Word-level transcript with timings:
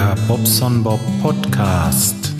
Der 0.00 0.16
Bobson 0.26 0.82
Bob 0.82 0.98
Podcast. 1.20 2.32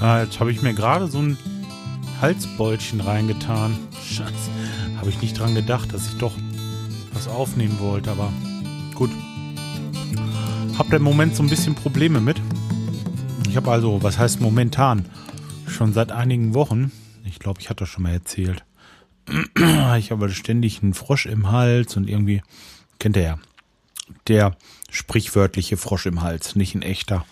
Ja, 0.00 0.22
jetzt 0.22 0.40
habe 0.40 0.50
ich 0.50 0.62
mir 0.62 0.72
gerade 0.72 1.08
so 1.08 1.18
ein 1.18 1.36
Halsbeulchen 2.22 3.02
reingetan. 3.02 3.76
Scheiße, 4.02 4.50
habe 4.96 5.10
ich 5.10 5.20
nicht 5.20 5.38
dran 5.38 5.54
gedacht, 5.54 5.92
dass 5.92 6.08
ich 6.08 6.16
doch 6.16 6.32
was 7.12 7.28
aufnehmen 7.28 7.78
wollte, 7.80 8.12
aber 8.12 8.32
gut. 8.94 9.10
Hab 10.78 10.88
da 10.88 10.96
im 10.96 11.02
Moment 11.02 11.36
so 11.36 11.42
ein 11.42 11.50
bisschen 11.50 11.74
Probleme 11.74 12.22
mit. 12.22 12.40
Ich 13.46 13.58
habe 13.58 13.70
also, 13.70 14.02
was 14.02 14.18
heißt 14.18 14.40
momentan? 14.40 15.04
Schon 15.66 15.92
seit 15.92 16.12
einigen 16.12 16.54
Wochen, 16.54 16.92
ich 17.26 17.40
glaube, 17.40 17.60
ich 17.60 17.68
hatte 17.68 17.80
das 17.80 17.90
schon 17.90 18.04
mal 18.04 18.14
erzählt, 18.14 18.64
ich 19.98 20.10
habe 20.10 20.30
ständig 20.30 20.82
einen 20.82 20.94
Frosch 20.94 21.26
im 21.26 21.52
Hals 21.52 21.94
und 21.98 22.08
irgendwie, 22.08 22.40
kennt 22.98 23.18
ihr 23.18 23.22
ja, 23.22 23.38
der 24.26 24.56
sprichwörtliche 24.90 25.76
Frosch 25.76 26.06
im 26.06 26.22
Hals, 26.22 26.56
nicht 26.56 26.74
ein 26.74 26.82
echter. 26.82 27.24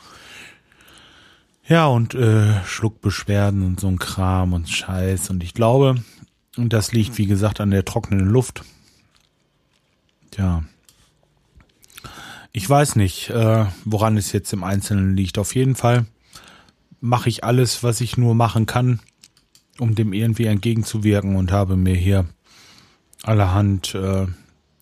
Ja, 1.67 1.87
und 1.87 2.15
äh, 2.15 2.65
Schluckbeschwerden 2.65 3.63
und 3.63 3.81
so 3.81 3.89
ein 3.89 3.99
Kram 3.99 4.55
und 4.55 4.71
Scheiß. 4.71 5.29
Und 5.29 5.43
ich 5.43 5.53
glaube, 5.53 5.97
das 6.57 6.93
liegt, 6.93 7.19
wie 7.19 7.27
gesagt, 7.27 7.61
an 7.61 7.71
der 7.71 7.85
trockenen 7.85 8.27
Luft. 8.27 8.63
Tja. 10.31 10.65
Ich 12.53 12.69
weiß 12.69 12.97
nicht, 12.97 13.29
äh, 13.31 13.67
woran 13.85 14.17
es 14.17 14.33
jetzt 14.33 14.53
im 14.55 14.65
Einzelnen 14.65 15.15
liegt. 15.15 15.37
Auf 15.37 15.55
jeden 15.55 15.77
Fall 15.77 16.07
mache 17.01 17.29
ich 17.29 17.45
alles, 17.45 17.83
was 17.83 18.01
ich 18.01 18.17
nur 18.17 18.35
machen 18.35 18.67
kann, 18.67 19.01
um 19.79 19.95
dem 19.95 20.13
irgendwie 20.13 20.47
entgegenzuwirken 20.47 21.37
und 21.37 21.53
habe 21.53 21.77
mir 21.77 21.95
hier 21.95 22.27
allerhand 23.23 23.95
äh, 23.95 24.27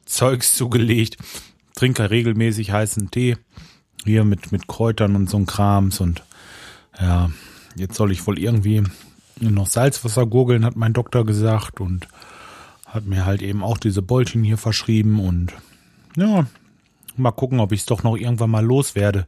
Zeugs 0.05 0.55
zugelegt. 0.55 1.17
Trinke 1.77 2.11
regelmäßig 2.11 2.73
heißen 2.73 3.13
Tee. 3.13 3.37
Hier 4.05 4.25
mit, 4.25 4.51
mit 4.51 4.67
Kräutern 4.67 5.15
und 5.15 5.31
so 5.31 5.37
ein 5.37 5.47
Krams. 5.47 6.01
Und 6.01 6.25
ja, 7.01 7.31
jetzt 7.77 7.95
soll 7.95 8.11
ich 8.11 8.27
wohl 8.27 8.39
irgendwie 8.39 8.83
noch 9.39 9.67
Salzwasser 9.67 10.27
gurgeln, 10.27 10.65
hat 10.65 10.75
mein 10.75 10.93
Doktor 10.93 11.25
gesagt. 11.25 11.81
Und 11.81 12.09
hat 12.87 13.05
mir 13.05 13.25
halt 13.25 13.43
eben 13.43 13.63
auch 13.63 13.79
diese 13.79 14.03
Bolchen 14.03 14.43
hier 14.43 14.59
verschrieben. 14.59 15.21
Und 15.21 15.53
ja, 16.17 16.47
mal 17.17 17.31
gucken, 17.31 17.61
ob 17.61 17.71
ich 17.71 17.81
es 17.81 17.87
doch 17.87 18.03
noch 18.03 18.17
irgendwann 18.17 18.51
mal 18.51 18.65
loswerde. 18.65 19.27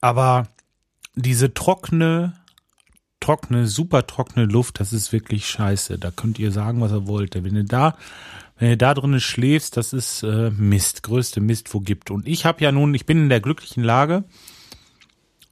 Aber 0.00 0.48
diese 1.14 1.52
trockene 1.52 2.32
trockene, 3.20 3.66
super 3.66 4.06
trockene 4.06 4.46
Luft, 4.46 4.80
das 4.80 4.92
ist 4.92 5.12
wirklich 5.12 5.46
scheiße. 5.46 5.98
Da 5.98 6.10
könnt 6.10 6.38
ihr 6.38 6.52
sagen, 6.52 6.80
was 6.80 6.92
ihr 6.92 7.06
wollt. 7.06 7.34
Wenn 7.34 7.56
ihr 7.56 7.64
da, 7.64 7.96
wenn 8.58 8.70
ihr 8.70 8.76
da 8.76 8.94
drinnen 8.94 9.20
schläfst, 9.20 9.76
das 9.76 9.92
ist 9.92 10.22
äh, 10.22 10.50
Mist, 10.50 11.02
größte 11.02 11.40
Mist, 11.40 11.72
wo 11.74 11.80
gibt. 11.80 12.10
Und 12.10 12.26
ich 12.26 12.44
habe 12.44 12.62
ja 12.62 12.72
nun, 12.72 12.94
ich 12.94 13.06
bin 13.06 13.18
in 13.18 13.28
der 13.28 13.40
glücklichen 13.40 13.84
Lage. 13.84 14.24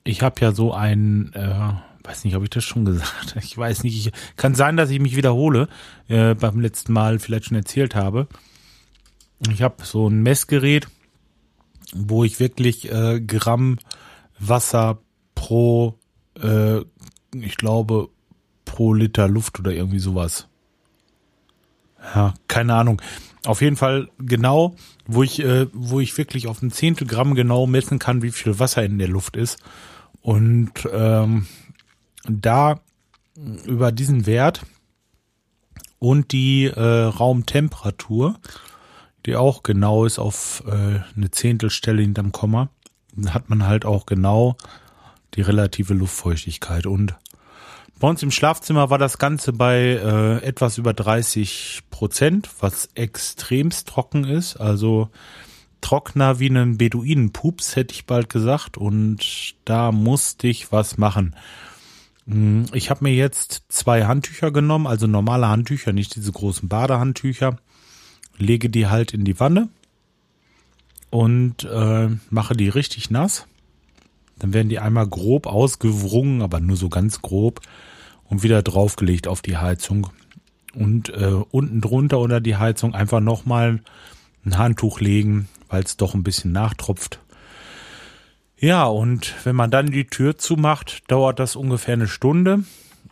Ich 0.05 0.23
habe 0.23 0.41
ja 0.41 0.53
so 0.53 0.73
ein, 0.73 1.33
äh, 1.34 1.73
weiß 2.05 2.25
nicht, 2.25 2.37
ob 2.37 2.43
ich 2.43 2.51
das 2.51 2.65
schon 2.65 2.84
gesagt. 2.84 3.37
Ich 3.43 3.57
weiß 3.57 3.83
nicht. 3.83 4.07
Ich, 4.07 4.12
kann 4.37 4.55
sein, 4.55 4.77
dass 4.77 4.91
ich 4.91 5.01
mich 5.01 5.17
wiederhole. 5.17 5.69
Äh, 6.09 6.34
beim 6.34 6.61
letzten 6.61 6.93
Mal 6.93 7.19
vielleicht 7.19 7.47
schon 7.47 7.57
erzählt 7.57 7.95
habe. 7.95 8.29
Ich 9.51 9.62
habe 9.62 9.84
so 9.84 10.09
ein 10.09 10.23
Messgerät, 10.23 10.89
wo 11.95 12.25
ich 12.25 12.41
wirklich 12.41 12.91
äh, 12.91 13.21
Gramm 13.21 13.79
Wasser 14.39 14.99
pro 15.34 15.99
äh, 16.43 16.81
ich 17.45 17.57
glaube, 17.57 18.09
pro 18.65 18.95
Liter 18.95 19.29
Luft 19.29 19.59
oder 19.59 19.73
irgendwie 19.73 19.99
sowas. 19.99 20.49
Ja, 22.15 22.35
keine 22.49 22.75
Ahnung. 22.75 23.03
Auf 23.44 23.62
jeden 23.62 23.77
Fall 23.77 24.09
genau, 24.19 24.75
wo 25.06 25.22
ich, 25.22 25.41
äh, 25.41 25.67
wo 25.72 26.00
ich 26.00 26.17
wirklich 26.19 26.49
auf 26.49 26.62
ein 26.62 26.71
Zehntel 26.71 27.06
Gramm 27.06 27.34
genau 27.34 27.67
messen 27.67 27.99
kann, 27.99 28.22
wie 28.22 28.33
viel 28.33 28.59
Wasser 28.59 28.84
in 28.84 28.99
der 28.99 29.09
Luft 29.09 29.37
ist. 29.37 29.59
Und 30.21 30.72
ähm, 30.93 31.47
da 32.28 32.81
über 33.65 33.93
diesen 33.93 34.27
Wert 34.27 34.62
und 35.99 36.33
die 36.33 36.65
äh, 36.65 36.81
Raumtemperatur, 36.81 38.38
die 39.25 39.37
auch 39.37 39.62
genau 39.62 40.05
ist 40.05 40.19
auf 40.19 40.62
äh, 40.67 41.00
eine 41.17 41.31
Zehntelstelle 41.31 42.03
hinterm 42.03 42.33
Komma, 42.33 42.69
hat 43.28 43.49
man 43.49 43.67
halt 43.67 43.84
auch 43.84 44.06
genau 44.06 44.56
die 45.34 45.43
relative 45.43 45.94
Luftfeuchtigkeit. 45.94 46.87
Und 46.87 47.15
bei 47.99 48.09
uns 48.09 48.23
im 48.23 48.31
Schlafzimmer 48.31 48.91
war 48.91 48.99
das 48.99 49.19
Ganze 49.19 49.53
bei 49.53 49.79
äh, 49.79 50.43
etwas 50.45 50.77
über 50.79 50.93
30 50.93 51.83
Prozent, 51.91 52.49
was 52.61 52.91
extremst 52.95 53.89
trocken 53.89 54.25
ist. 54.25 54.57
Also 54.57 55.09
trockener 55.81 56.39
wie 56.39 56.51
einen 56.51 56.77
Beduinenpups, 56.77 57.77
hätte 57.77 57.95
ich 57.95 58.06
bald 58.06 58.29
gesagt. 58.29 58.77
Und 58.77 59.55
da 59.65 59.93
musste 59.93 60.47
ich 60.47 60.73
was 60.73 60.99
machen. 60.99 61.35
Hm, 62.27 62.67
ich 62.73 62.91
habe 62.91 63.05
mir 63.05 63.15
jetzt 63.15 63.65
zwei 63.69 64.05
Handtücher 64.05 64.51
genommen, 64.51 64.87
also 64.87 65.06
normale 65.06 65.49
Handtücher, 65.49 65.93
nicht 65.93 66.17
diese 66.17 66.33
großen 66.33 66.69
Badehandtücher. 66.69 67.56
Lege 68.37 68.69
die 68.69 68.89
halt 68.89 69.15
in 69.15 69.25
die 69.25 69.41
Wanne 69.41 69.71
und 71.09 71.65
äh, 71.65 72.11
mache 72.29 72.55
die 72.55 72.69
richtig 72.69 73.11
nass. 73.11 73.47
Dann 74.39 74.53
werden 74.53 74.69
die 74.69 74.79
einmal 74.79 75.07
grob 75.07 75.47
ausgewrungen, 75.47 76.43
aber 76.43 76.61
nur 76.61 76.77
so 76.77 76.89
ganz 76.89 77.23
grob 77.23 77.61
und 78.25 78.43
wieder 78.43 78.63
draufgelegt 78.63 79.29
auf 79.29 79.43
die 79.43 79.57
Heizung. 79.57 80.09
Und 80.75 81.09
äh, 81.09 81.41
unten 81.51 81.81
drunter 81.81 82.19
unter 82.19 82.41
die 82.41 82.57
Heizung 82.57 82.95
einfach 82.95 83.21
nochmal 83.21 83.81
ein 84.45 84.59
Handtuch 84.59 85.01
legen, 85.01 85.49
weil 85.69 85.83
es 85.83 85.97
doch 85.97 86.15
ein 86.15 86.23
bisschen 86.23 86.53
nachtropft. 86.53 87.21
Ja, 88.59 88.85
und 88.85 89.35
wenn 89.45 89.57
man 89.57 89.71
dann 89.71 89.91
die 89.91 90.07
Tür 90.07 90.39
zumacht, 90.39 91.03
dauert 91.09 91.39
das 91.39 91.57
ungefähr 91.57 91.95
eine 91.95 92.09
Stunde. 92.09 92.65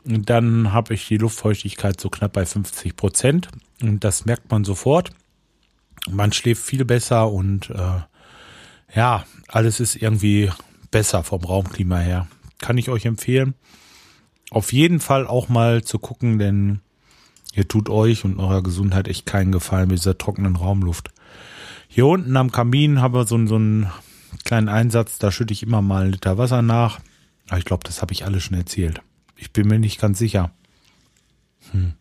Und 0.05 0.29
dann 0.29 0.73
habe 0.73 0.95
ich 0.95 1.09
die 1.09 1.17
Luftfeuchtigkeit 1.17 2.01
so 2.01 2.11
knapp 2.11 2.33
bei 2.33 2.45
50 2.47 2.97
Prozent. 2.97 3.49
Und 3.83 4.05
das 4.05 4.25
merkt 4.25 4.51
man 4.51 4.65
sofort. 4.65 5.11
Man 6.11 6.33
schläft 6.33 6.63
viel 6.63 6.85
besser 6.85 7.31
und 7.31 7.71
äh, 7.71 8.01
ja, 8.95 9.25
alles 9.49 9.81
ist 9.81 9.97
irgendwie 9.97 10.51
besser 10.95 11.25
vom 11.25 11.43
Raumklima 11.43 11.99
her. 11.99 12.29
Kann 12.61 12.79
ich 12.79 12.89
euch 12.89 13.05
empfehlen. 13.05 13.55
Auf 14.51 14.73
jeden 14.73 15.01
Fall 15.01 15.27
auch 15.27 15.49
mal 15.49 15.83
zu 15.83 15.99
gucken, 15.99 16.39
denn 16.39 16.83
ihr 17.53 17.67
tut 17.67 17.89
euch 17.89 18.25
und 18.25 18.39
eurer 18.39 18.63
Gesundheit 18.63 19.09
echt 19.09 19.27
keinen 19.27 19.51
Gefallen 19.51 19.89
mit 19.89 19.99
dieser 19.99 20.19
trockenen 20.19 20.55
Raumluft. 20.55 21.11
Hier 21.89 22.07
unten 22.07 22.37
am 22.37 22.53
Kamin 22.53 23.01
haben 23.01 23.13
wir 23.13 23.27
so, 23.27 23.45
so 23.49 23.57
einen 23.57 23.91
kleinen 24.45 24.69
Einsatz, 24.69 25.19
da 25.19 25.33
schütte 25.33 25.53
ich 25.53 25.65
immer 25.65 25.83
mal 25.83 26.05
einen 26.05 26.13
Liter 26.13 26.39
Wasser 26.39 26.63
nach. 26.63 27.01
Aber 27.49 27.59
ich 27.59 27.65
glaube, 27.65 27.83
das 27.83 28.01
habe 28.01 28.13
ich 28.13 28.25
alles 28.25 28.45
schon 28.45 28.57
erzählt. 28.57 29.01
Ich 29.37 29.53
bin 29.53 29.67
mir 29.67 29.81
nicht 29.81 30.01
ganz 30.01 30.21
sicher. 30.21 30.53
Hm. 31.73 31.95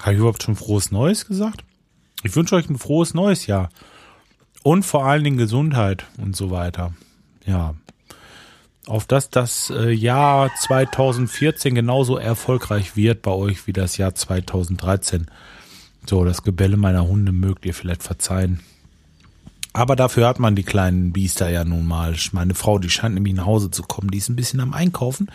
Habe 0.00 0.14
ich 0.14 0.18
überhaupt 0.18 0.42
schon 0.42 0.56
frohes 0.56 0.90
Neues 0.90 1.26
gesagt? 1.26 1.62
Ich 2.24 2.34
wünsche 2.34 2.56
euch 2.56 2.68
ein 2.68 2.76
frohes 2.76 3.14
neues 3.14 3.46
Jahr. 3.46 3.68
Und 4.64 4.84
vor 4.84 5.06
allen 5.06 5.22
Dingen 5.22 5.36
Gesundheit 5.36 6.06
und 6.18 6.34
so 6.34 6.50
weiter. 6.50 6.92
Ja 7.46 7.76
auf 8.86 9.06
dass 9.06 9.30
das 9.30 9.70
äh, 9.70 9.90
Jahr 9.90 10.50
2014 10.54 11.74
genauso 11.74 12.16
erfolgreich 12.16 12.96
wird 12.96 13.22
bei 13.22 13.30
euch 13.30 13.66
wie 13.66 13.72
das 13.72 13.96
Jahr 13.96 14.14
2013. 14.14 15.26
So, 16.06 16.24
das 16.24 16.42
Gebelle 16.42 16.76
meiner 16.76 17.06
Hunde 17.06 17.32
mögt 17.32 17.64
ihr 17.64 17.74
vielleicht 17.74 18.02
verzeihen. 18.02 18.60
Aber 19.76 19.96
dafür 19.96 20.28
hat 20.28 20.38
man 20.38 20.54
die 20.54 20.62
kleinen 20.62 21.12
Biester 21.12 21.48
ja 21.50 21.64
nun 21.64 21.84
mal. 21.84 22.14
Meine 22.30 22.54
Frau, 22.54 22.78
die 22.78 22.90
scheint 22.90 23.14
nämlich 23.14 23.34
nach 23.34 23.46
Hause 23.46 23.72
zu 23.72 23.82
kommen. 23.82 24.08
Die 24.08 24.18
ist 24.18 24.28
ein 24.28 24.36
bisschen 24.36 24.60
am 24.60 24.72
Einkaufen, 24.72 25.28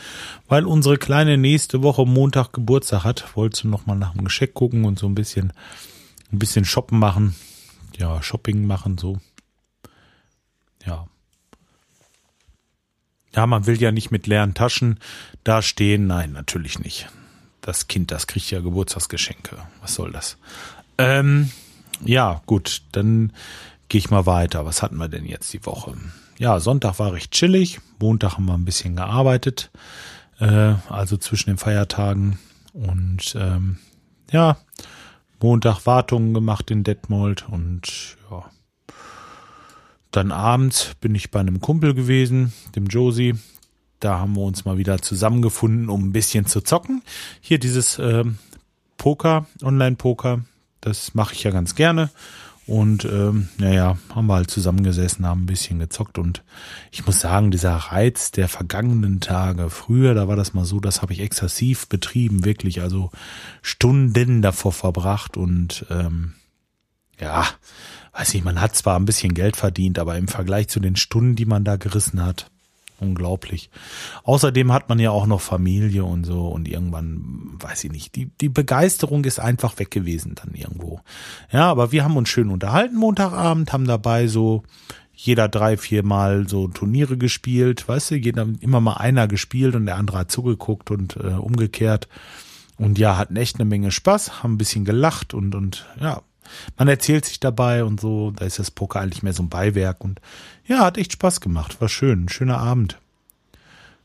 weil 0.47 0.65
unsere 0.65 0.97
Kleine 0.97 1.37
nächste 1.37 1.83
Woche 1.83 2.05
Montag 2.05 2.53
Geburtstag 2.53 3.03
hat. 3.03 3.35
Wollte 3.35 3.67
noch 3.67 3.85
mal 3.85 3.95
nach 3.95 4.13
dem 4.13 4.23
Geschenk 4.23 4.53
gucken 4.53 4.85
und 4.85 4.97
so 4.97 5.07
ein 5.07 5.15
bisschen, 5.15 5.51
ein 6.31 6.39
bisschen 6.39 6.63
shoppen 6.63 6.99
machen. 6.99 7.35
Ja, 7.97 8.23
Shopping 8.23 8.65
machen, 8.65 8.97
so. 8.97 9.17
Ja. 10.85 11.07
Ja, 13.35 13.45
man 13.45 13.65
will 13.67 13.79
ja 13.81 13.91
nicht 13.91 14.11
mit 14.11 14.27
leeren 14.27 14.53
Taschen 14.53 14.99
da 15.43 15.61
stehen. 15.61 16.07
Nein, 16.07 16.31
natürlich 16.31 16.79
nicht. 16.79 17.07
Das 17.61 17.87
Kind, 17.87 18.11
das 18.11 18.27
kriegt 18.27 18.49
ja 18.51 18.61
Geburtstagsgeschenke. 18.61 19.57
Was 19.81 19.95
soll 19.95 20.11
das? 20.11 20.37
Ähm, 20.97 21.51
ja, 22.03 22.41
gut, 22.45 22.81
dann 22.91 23.33
gehe 23.87 23.99
ich 23.99 24.09
mal 24.09 24.25
weiter. 24.25 24.65
Was 24.65 24.81
hatten 24.81 24.97
wir 24.97 25.09
denn 25.09 25.25
jetzt 25.25 25.53
die 25.53 25.65
Woche? 25.65 25.95
Ja, 26.37 26.59
Sonntag 26.59 26.99
war 26.99 27.13
recht 27.13 27.31
chillig. 27.31 27.79
Montag 27.99 28.33
haben 28.33 28.45
wir 28.45 28.53
ein 28.53 28.65
bisschen 28.65 28.95
gearbeitet. 28.95 29.71
Äh, 30.39 30.75
also 30.89 31.17
zwischen 31.17 31.49
den 31.49 31.57
Feiertagen. 31.57 32.39
Und 32.73 33.35
ähm, 33.35 33.77
ja, 34.31 34.57
Montag 35.41 35.85
Wartungen 35.85 36.33
gemacht 36.33 36.71
in 36.71 36.83
Detmold 36.83 37.47
und 37.49 38.17
ja, 38.29 38.45
dann 40.11 40.31
abends 40.31 40.95
bin 41.01 41.15
ich 41.15 41.31
bei 41.31 41.39
einem 41.39 41.61
Kumpel 41.61 41.93
gewesen, 41.93 42.53
dem 42.75 42.87
Josie. 42.87 43.35
Da 43.99 44.19
haben 44.19 44.35
wir 44.35 44.43
uns 44.43 44.65
mal 44.65 44.77
wieder 44.77 45.01
zusammengefunden, 45.01 45.89
um 45.89 46.07
ein 46.07 46.13
bisschen 46.13 46.45
zu 46.45 46.61
zocken. 46.61 47.01
Hier 47.41 47.59
dieses 47.59 47.99
äh, 47.99 48.23
Poker, 48.97 49.45
Online-Poker, 49.61 50.41
das 50.81 51.13
mache 51.13 51.33
ich 51.33 51.43
ja 51.43 51.51
ganz 51.51 51.75
gerne. 51.75 52.09
Und 52.69 53.03
ähm, 53.05 53.49
naja, 53.57 53.97
haben 54.13 54.27
wir 54.27 54.35
halt 54.35 54.51
zusammengesessen, 54.51 55.25
haben 55.25 55.41
ein 55.41 55.47
bisschen 55.47 55.79
gezockt 55.79 56.19
und 56.19 56.43
ich 56.91 57.03
muss 57.03 57.19
sagen, 57.19 57.49
dieser 57.49 57.75
Reiz 57.75 58.29
der 58.29 58.47
vergangenen 58.47 59.21
Tage, 59.21 59.71
früher, 59.71 60.13
da 60.13 60.27
war 60.27 60.35
das 60.35 60.53
mal 60.53 60.65
so, 60.65 60.79
das 60.79 61.01
habe 61.01 61.13
ich 61.13 61.19
exzessiv 61.19 61.87
betrieben, 61.87 62.45
wirklich, 62.45 62.83
also 62.83 63.09
Stunden 63.63 64.43
davor 64.43 64.71
verbracht 64.71 65.35
und 65.35 65.87
ähm, 65.89 66.35
ja, 67.19 67.47
weiß 68.19 68.33
nicht, 68.33 68.43
man 68.43 68.59
hat 68.59 68.75
zwar 68.75 68.99
ein 68.99 69.05
bisschen 69.05 69.33
Geld 69.33 69.55
verdient, 69.55 69.97
aber 69.97 70.17
im 70.17 70.27
Vergleich 70.27 70.67
zu 70.67 70.81
den 70.81 70.97
Stunden, 70.97 71.35
die 71.35 71.45
man 71.45 71.63
da 71.63 71.77
gerissen 71.77 72.23
hat, 72.23 72.51
unglaublich. 72.99 73.69
Außerdem 74.23 74.73
hat 74.73 74.89
man 74.89 74.99
ja 74.99 75.11
auch 75.11 75.25
noch 75.25 75.39
Familie 75.39 76.03
und 76.03 76.25
so 76.25 76.47
und 76.47 76.67
irgendwann, 76.67 77.55
weiß 77.59 77.85
ich 77.85 77.91
nicht, 77.91 78.15
die, 78.15 78.25
die 78.25 78.49
Begeisterung 78.49 79.23
ist 79.23 79.39
einfach 79.39 79.79
weg 79.79 79.91
gewesen 79.91 80.35
dann 80.35 80.53
irgendwo. 80.53 80.99
Ja, 81.49 81.69
aber 81.69 81.93
wir 81.93 82.03
haben 82.03 82.17
uns 82.17 82.27
schön 82.27 82.49
unterhalten 82.49 82.97
Montagabend, 82.97 83.71
haben 83.71 83.87
dabei 83.87 84.27
so 84.27 84.63
jeder 85.13 85.47
drei, 85.47 85.77
vier 85.77 86.03
Mal 86.03 86.47
so 86.47 86.67
Turniere 86.67 87.17
gespielt, 87.17 87.87
weißt 87.87 88.11
du, 88.11 88.15
jeder, 88.15 88.47
immer 88.59 88.81
mal 88.81 88.95
einer 88.95 89.27
gespielt 89.29 89.75
und 89.75 89.85
der 89.85 89.95
andere 89.95 90.19
hat 90.19 90.31
zugeguckt 90.31 90.91
und 90.91 91.15
äh, 91.15 91.29
umgekehrt. 91.29 92.09
Und 92.77 92.97
ja, 92.97 93.17
hatten 93.17 93.35
echt 93.35 93.55
eine 93.55 93.65
Menge 93.65 93.91
Spaß, 93.91 94.43
haben 94.43 94.53
ein 94.53 94.57
bisschen 94.57 94.85
gelacht 94.85 95.33
und, 95.33 95.55
und 95.55 95.85
ja, 95.99 96.21
man 96.77 96.87
erzählt 96.87 97.25
sich 97.25 97.39
dabei 97.39 97.83
und 97.83 97.99
so, 97.99 98.31
da 98.31 98.45
ist 98.45 98.59
das 98.59 98.71
Poker 98.71 98.99
eigentlich 98.99 99.23
mehr 99.23 99.33
so 99.33 99.43
ein 99.43 99.49
Beiwerk 99.49 100.03
und 100.03 100.19
ja, 100.65 100.79
hat 100.79 100.97
echt 100.97 101.13
Spaß 101.13 101.41
gemacht, 101.41 101.81
war 101.81 101.89
schön, 101.89 102.25
ein 102.25 102.29
schöner 102.29 102.57
Abend. 102.57 102.99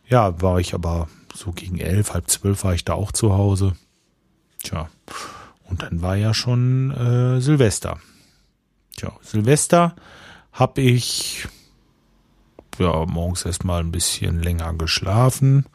Ja, 0.06 0.40
war 0.42 0.60
ich 0.60 0.74
aber 0.74 1.08
so 1.34 1.52
gegen 1.52 1.78
elf, 1.78 2.12
halb 2.12 2.28
zwölf 2.28 2.64
war 2.64 2.74
ich 2.74 2.84
da 2.84 2.94
auch 2.94 3.12
zu 3.12 3.34
Hause. 3.34 3.74
Tja, 4.62 4.88
und 5.64 5.82
dann 5.82 6.02
war 6.02 6.16
ja 6.16 6.34
schon 6.34 6.90
äh, 6.90 7.40
Silvester. 7.40 7.98
Tja, 8.96 9.12
Silvester 9.22 9.94
hab 10.52 10.78
ich 10.78 11.48
ja 12.78 13.04
morgens 13.06 13.44
erstmal 13.44 13.80
ein 13.80 13.92
bisschen 13.92 14.42
länger 14.42 14.72
geschlafen. 14.74 15.66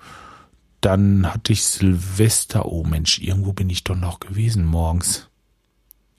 Dann 0.81 1.31
hatte 1.33 1.51
ich 1.51 1.63
Silvester. 1.63 2.65
Oh 2.65 2.83
Mensch, 2.83 3.19
irgendwo 3.19 3.53
bin 3.53 3.69
ich 3.69 3.83
doch 3.83 3.95
noch 3.95 4.19
gewesen 4.19 4.65
morgens. 4.65 5.28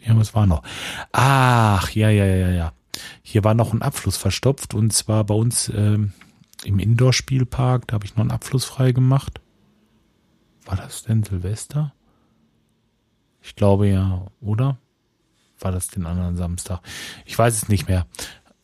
Ja, 0.05 0.17
was 0.17 0.35
war 0.35 0.47
noch? 0.47 0.63
Ach, 1.13 1.91
ja, 1.91 2.09
ja, 2.11 2.25
ja, 2.25 2.51
ja. 2.51 2.73
Hier 3.23 3.45
war 3.45 3.55
noch 3.55 3.73
ein 3.73 3.83
Abfluss 3.83 4.17
verstopft 4.17 4.75
und 4.75 4.93
zwar 4.93 5.25
bei 5.25 5.35
uns 5.35 5.71
ähm, 5.75 6.13
im 6.65 6.79
Indoor-Spielpark. 6.79 7.87
Da 7.87 7.95
habe 7.95 8.07
ich 8.07 8.17
noch 8.17 8.23
einen 8.23 8.31
Abfluss 8.31 8.65
frei 8.65 8.93
gemacht. 8.93 9.41
War 10.65 10.77
das 10.77 11.03
denn 11.03 11.23
Silvester? 11.23 11.93
Ich 13.43 13.57
glaube 13.57 13.89
ja, 13.89 14.27
oder? 14.41 14.79
War 15.59 15.73
das 15.73 15.89
den 15.89 16.07
anderen 16.07 16.37
Samstag? 16.37 16.81
Ich 17.25 17.39
weiß 17.39 17.55
es 17.55 17.69
nicht 17.69 17.89
mehr. 17.89 18.07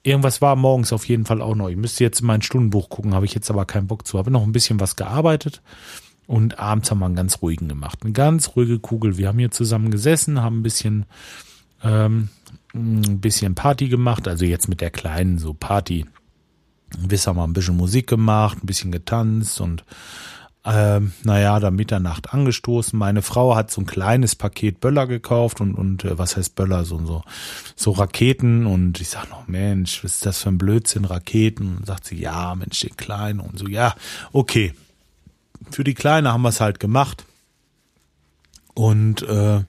Irgendwas 0.03 0.41
war 0.41 0.55
morgens 0.57 0.93
auf 0.93 1.09
jeden 1.09 1.27
Fall 1.27 1.43
auch 1.43 1.55
noch. 1.55 1.69
Ich 1.69 1.77
müsste 1.77 2.05
jetzt 2.05 2.21
in 2.21 2.27
mein 2.27 2.43
Stundenbuch 2.43 2.89
gucken, 2.89 3.15
habe 3.15 3.27
ich 3.27 3.35
jetzt 3.35 3.51
aber 3.51 3.65
keinen 3.65 3.87
Bock 3.87 4.07
zu. 4.07 4.19
Habe 4.19 4.31
noch 4.31 4.43
ein 4.43 4.53
bisschen 4.53 4.81
was 4.81 4.97
gearbeitet 4.97 5.63
und 6.27 6.59
abends 6.59 6.91
haben 6.91 6.99
wir 6.99 7.07
einen 7.07 7.15
ganz 7.15 7.41
ruhigen 7.43 7.69
gemacht. 7.69 8.01
Eine 8.03 8.13
ganz 8.13 8.57
ruhige 8.57 8.79
Kugel. 8.79 9.17
Wir 9.17 9.29
haben 9.29 9.39
hier 9.39 9.51
zusammen 9.51 9.91
gesessen, 9.91 10.43
haben 10.43 10.61
ein 10.61 10.63
bisschen, 10.63 11.07
ähm, 11.83 12.29
ein 12.75 13.21
bisschen 13.21 13.55
Party 13.55 13.89
gemacht. 13.89 14.27
Also 14.27 14.45
jetzt 14.45 14.69
mit 14.69 14.81
der 14.81 14.91
kleinen 14.91 15.39
so 15.39 15.55
Party. 15.55 16.07
Wir 16.99 17.19
haben 17.19 17.39
ein 17.39 17.53
bisschen 17.53 17.77
Musik 17.77 18.09
gemacht, 18.09 18.59
ein 18.63 18.67
bisschen 18.67 18.93
getanzt 18.93 19.61
und 19.61 19.85
ähm, 20.69 21.13
naja, 21.23 21.61
da 21.61 21.71
Mitternacht 21.71 22.35
angestoßen. 22.35 22.99
Meine 22.99 23.23
Frau 23.23 23.55
hat 23.55 23.71
so 23.71 23.81
ein 23.81 23.87
kleines 23.87 24.35
Paket 24.35 24.81
Böller 24.81 25.07
gekauft 25.07 25.61
und, 25.61 25.77
und 25.77 26.05
äh, 26.05 26.19
was 26.19 26.37
heißt 26.37 26.57
Böller? 26.57 26.85
So, 26.85 26.99
so, 27.07 27.23
so 27.77 27.93
Raketen 27.93 28.67
und 28.67 29.01
ich 29.01 29.09
sag 29.09 29.31
noch, 29.31 29.47
Mensch, 29.47 30.03
was 30.03 30.17
ist 30.17 30.27
das 30.27 30.43
für 30.43 30.49
ein 30.49 30.59
Blödsinn, 30.59 31.05
Raketen? 31.05 31.77
Und 31.77 31.87
sagt 31.87 32.07
sie, 32.07 32.19
ja, 32.19 32.53
Mensch, 32.57 32.81
den 32.81 32.97
kleinen 32.97 33.39
und 33.39 33.57
so, 33.59 33.69
ja, 33.69 33.95
okay, 34.33 34.75
für 35.71 35.85
die 35.85 35.95
Kleine 35.95 36.33
haben 36.33 36.43
wir 36.43 36.51
es 36.51 36.61
halt 36.61 36.81
gemacht. 36.81 37.25
Und 38.75 39.23
äh, 39.23 39.63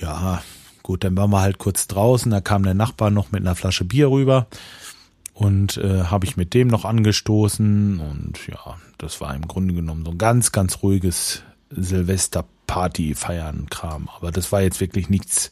ja, 0.00 0.42
gut, 0.82 1.04
dann 1.04 1.16
waren 1.16 1.30
wir 1.30 1.40
halt 1.40 1.58
kurz 1.58 1.86
draußen. 1.88 2.30
Da 2.30 2.40
kam 2.40 2.62
der 2.62 2.74
Nachbar 2.74 3.10
noch 3.10 3.32
mit 3.32 3.42
einer 3.42 3.54
Flasche 3.54 3.84
Bier 3.84 4.10
rüber. 4.10 4.46
Und 5.34 5.76
äh, 5.78 6.04
habe 6.04 6.26
ich 6.26 6.36
mit 6.36 6.54
dem 6.54 6.68
noch 6.68 6.84
angestoßen. 6.84 8.00
Und 8.00 8.46
ja, 8.46 8.76
das 8.98 9.20
war 9.20 9.34
im 9.34 9.48
Grunde 9.48 9.74
genommen 9.74 10.04
so 10.04 10.12
ein 10.12 10.18
ganz, 10.18 10.52
ganz 10.52 10.82
ruhiges 10.82 11.42
Silvesterparty 11.70 13.14
feiern 13.14 13.66
Kram. 13.70 14.08
Aber 14.16 14.30
das 14.30 14.52
war 14.52 14.62
jetzt 14.62 14.80
wirklich 14.80 15.08
nichts, 15.08 15.50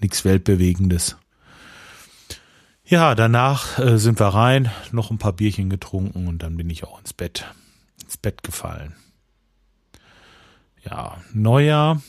nichts 0.00 0.24
Weltbewegendes. 0.24 1.16
Ja, 2.84 3.16
danach 3.16 3.80
äh, 3.80 3.98
sind 3.98 4.20
wir 4.20 4.28
rein, 4.28 4.70
noch 4.92 5.10
ein 5.10 5.18
paar 5.18 5.32
Bierchen 5.32 5.68
getrunken 5.68 6.28
und 6.28 6.44
dann 6.44 6.56
bin 6.56 6.70
ich 6.70 6.84
auch 6.84 7.00
ins 7.00 7.12
Bett 7.12 7.44
ins 8.06 8.16
Bett 8.16 8.42
gefallen. 8.42 8.94
Ja, 10.84 11.18
Neujahr, 11.34 12.00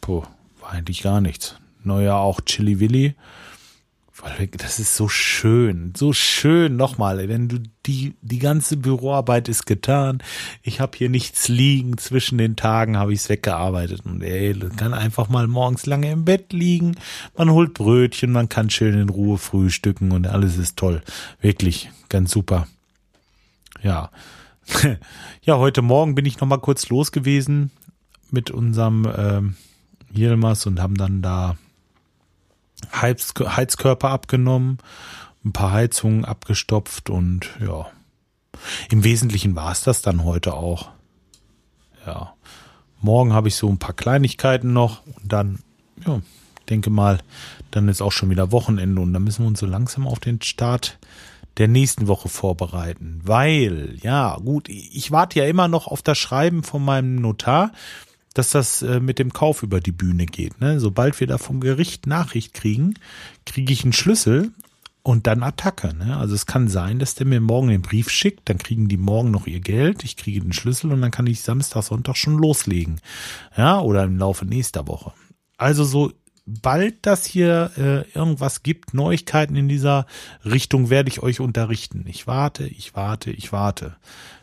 puh, 0.00 0.24
war 0.60 0.72
eigentlich 0.72 1.02
gar 1.02 1.20
nichts. 1.20 1.56
Neujahr 1.84 2.18
auch 2.18 2.40
Chili 2.40 2.80
Willy. 2.80 3.14
Weil 4.20 4.48
das 4.48 4.80
ist 4.80 4.96
so 4.96 5.08
schön, 5.08 5.92
so 5.96 6.12
schön 6.12 6.76
nochmal, 6.76 7.28
wenn 7.28 7.48
du 7.48 7.60
die 7.86 8.16
die 8.20 8.40
ganze 8.40 8.76
Büroarbeit 8.76 9.48
ist 9.48 9.64
getan. 9.64 10.20
Ich 10.62 10.80
habe 10.80 10.98
hier 10.98 11.08
nichts 11.08 11.46
liegen 11.46 11.98
zwischen 11.98 12.36
den 12.36 12.56
Tagen, 12.56 12.96
habe 12.96 13.12
ich 13.12 13.20
es 13.20 13.28
weggearbeitet 13.28 14.00
und 14.04 14.24
ey, 14.24 14.58
kann 14.76 14.92
einfach 14.92 15.28
mal 15.28 15.46
morgens 15.46 15.86
lange 15.86 16.10
im 16.10 16.24
Bett 16.24 16.52
liegen. 16.52 16.96
Man 17.36 17.52
holt 17.52 17.74
Brötchen, 17.74 18.32
man 18.32 18.48
kann 18.48 18.70
schön 18.70 18.98
in 18.98 19.08
Ruhe 19.08 19.38
frühstücken 19.38 20.10
und 20.10 20.26
alles 20.26 20.56
ist 20.56 20.76
toll, 20.76 21.00
wirklich 21.40 21.88
ganz 22.08 22.32
super. 22.32 22.66
Ja, 23.84 24.10
ja, 25.42 25.58
heute 25.58 25.82
Morgen 25.82 26.14
bin 26.14 26.26
ich 26.26 26.40
noch 26.40 26.48
mal 26.48 26.58
kurz 26.58 26.88
los 26.88 27.12
gewesen 27.12 27.70
mit 28.30 28.50
unserem 28.50 29.10
ähm, 29.16 29.56
Yilmaz 30.14 30.66
und 30.66 30.80
haben 30.80 30.96
dann 30.96 31.22
da 31.22 31.56
Heiz 32.92 33.32
Heizkörper 33.38 34.10
abgenommen, 34.10 34.78
ein 35.44 35.52
paar 35.52 35.72
Heizungen 35.72 36.24
abgestopft 36.24 37.10
und 37.10 37.50
ja, 37.60 37.86
im 38.90 39.04
Wesentlichen 39.04 39.56
war 39.56 39.72
es 39.72 39.82
das 39.82 40.02
dann 40.02 40.24
heute 40.24 40.54
auch. 40.54 40.90
Ja, 42.06 42.34
morgen 43.00 43.32
habe 43.32 43.48
ich 43.48 43.56
so 43.56 43.68
ein 43.68 43.78
paar 43.78 43.94
Kleinigkeiten 43.94 44.72
noch 44.72 45.04
und 45.06 45.32
dann, 45.32 45.58
ja, 46.06 46.20
denke 46.68 46.90
mal, 46.90 47.18
dann 47.70 47.88
ist 47.88 48.02
auch 48.02 48.12
schon 48.12 48.30
wieder 48.30 48.52
Wochenende 48.52 49.00
und 49.00 49.12
dann 49.12 49.24
müssen 49.24 49.44
wir 49.44 49.48
uns 49.48 49.60
so 49.60 49.66
langsam 49.66 50.06
auf 50.06 50.20
den 50.20 50.40
Start 50.42 50.98
der 51.58 51.68
nächsten 51.68 52.06
Woche 52.06 52.28
vorbereiten. 52.28 53.20
Weil, 53.24 53.96
ja, 54.00 54.36
gut, 54.36 54.68
ich 54.68 55.10
warte 55.10 55.40
ja 55.40 55.46
immer 55.46 55.68
noch 55.68 55.86
auf 55.86 56.02
das 56.02 56.18
Schreiben 56.18 56.62
von 56.62 56.84
meinem 56.84 57.16
Notar, 57.16 57.72
dass 58.34 58.50
das 58.50 58.82
äh, 58.82 59.00
mit 59.00 59.18
dem 59.18 59.32
Kauf 59.32 59.62
über 59.62 59.80
die 59.80 59.92
Bühne 59.92 60.26
geht. 60.26 60.60
Ne? 60.60 60.78
Sobald 60.78 61.18
wir 61.18 61.26
da 61.26 61.38
vom 61.38 61.60
Gericht 61.60 62.06
Nachricht 62.06 62.54
kriegen, 62.54 62.94
kriege 63.44 63.72
ich 63.72 63.82
einen 63.82 63.92
Schlüssel 63.92 64.52
und 65.02 65.26
dann 65.26 65.42
Attacke. 65.42 65.94
Ne? 65.94 66.16
Also 66.16 66.34
es 66.34 66.46
kann 66.46 66.68
sein, 66.68 67.00
dass 67.00 67.16
der 67.16 67.26
mir 67.26 67.40
morgen 67.40 67.68
den 67.68 67.82
Brief 67.82 68.10
schickt, 68.10 68.48
dann 68.48 68.58
kriegen 68.58 68.86
die 68.88 68.96
morgen 68.96 69.30
noch 69.32 69.46
ihr 69.46 69.60
Geld, 69.60 70.04
ich 70.04 70.16
kriege 70.16 70.40
den 70.40 70.52
Schlüssel 70.52 70.92
und 70.92 71.00
dann 71.00 71.10
kann 71.10 71.26
ich 71.26 71.40
Samstag, 71.40 71.82
Sonntag 71.82 72.16
schon 72.16 72.38
loslegen. 72.38 73.00
Ja, 73.56 73.80
oder 73.80 74.04
im 74.04 74.18
Laufe 74.18 74.44
nächster 74.44 74.86
Woche. 74.86 75.12
Also 75.56 75.82
so 75.82 76.12
bald 76.62 76.94
das 77.02 77.26
hier 77.26 77.70
äh, 77.76 78.18
irgendwas 78.18 78.62
gibt, 78.62 78.94
Neuigkeiten 78.94 79.56
in 79.56 79.68
dieser 79.68 80.06
Richtung, 80.44 80.90
werde 80.90 81.10
ich 81.10 81.22
euch 81.22 81.40
unterrichten. 81.40 82.04
Ich 82.08 82.26
warte, 82.26 82.66
ich 82.66 82.96
warte, 82.96 83.30
ich 83.30 83.52
warte. 83.52 83.96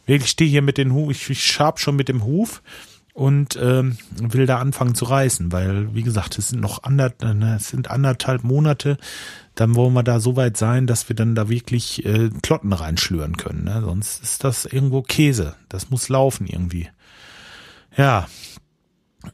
Ich 0.05 0.27
stehe 0.27 0.50
hier 0.50 0.62
mit 0.62 0.77
den 0.77 0.93
Huf, 0.93 1.12
ich, 1.12 1.29
ich 1.29 1.45
schab 1.45 1.79
schon 1.79 1.95
mit 1.95 2.09
dem 2.09 2.24
Huf 2.24 2.62
und 3.13 3.57
ähm, 3.62 3.97
will 4.12 4.45
da 4.45 4.59
anfangen 4.59 4.93
zu 4.93 5.05
reißen, 5.05 5.51
weil, 5.51 5.95
wie 5.95 6.03
gesagt, 6.03 6.38
es 6.38 6.50
sind 6.50 6.59
noch 6.59 6.83
ander, 6.83 7.13
äh, 7.21 7.55
es 7.55 7.69
sind 7.69 7.89
anderthalb 7.89 8.43
Monate, 8.43 8.97
dann 9.55 9.74
wollen 9.74 9.93
wir 9.93 10.03
da 10.03 10.19
so 10.19 10.35
weit 10.35 10.57
sein, 10.57 10.85
dass 10.85 11.09
wir 11.09 11.15
dann 11.15 11.33
da 11.33 11.50
wirklich 11.50 12.05
äh, 12.05 12.29
Klotten 12.43 12.74
reinschlüren 12.74 13.38
können. 13.38 13.63
Ne? 13.63 13.81
Sonst 13.83 14.21
ist 14.21 14.43
das 14.43 14.65
irgendwo 14.65 15.01
Käse. 15.01 15.55
Das 15.69 15.89
muss 15.89 16.09
laufen 16.09 16.45
irgendwie. 16.45 16.89
Ja, 17.97 18.27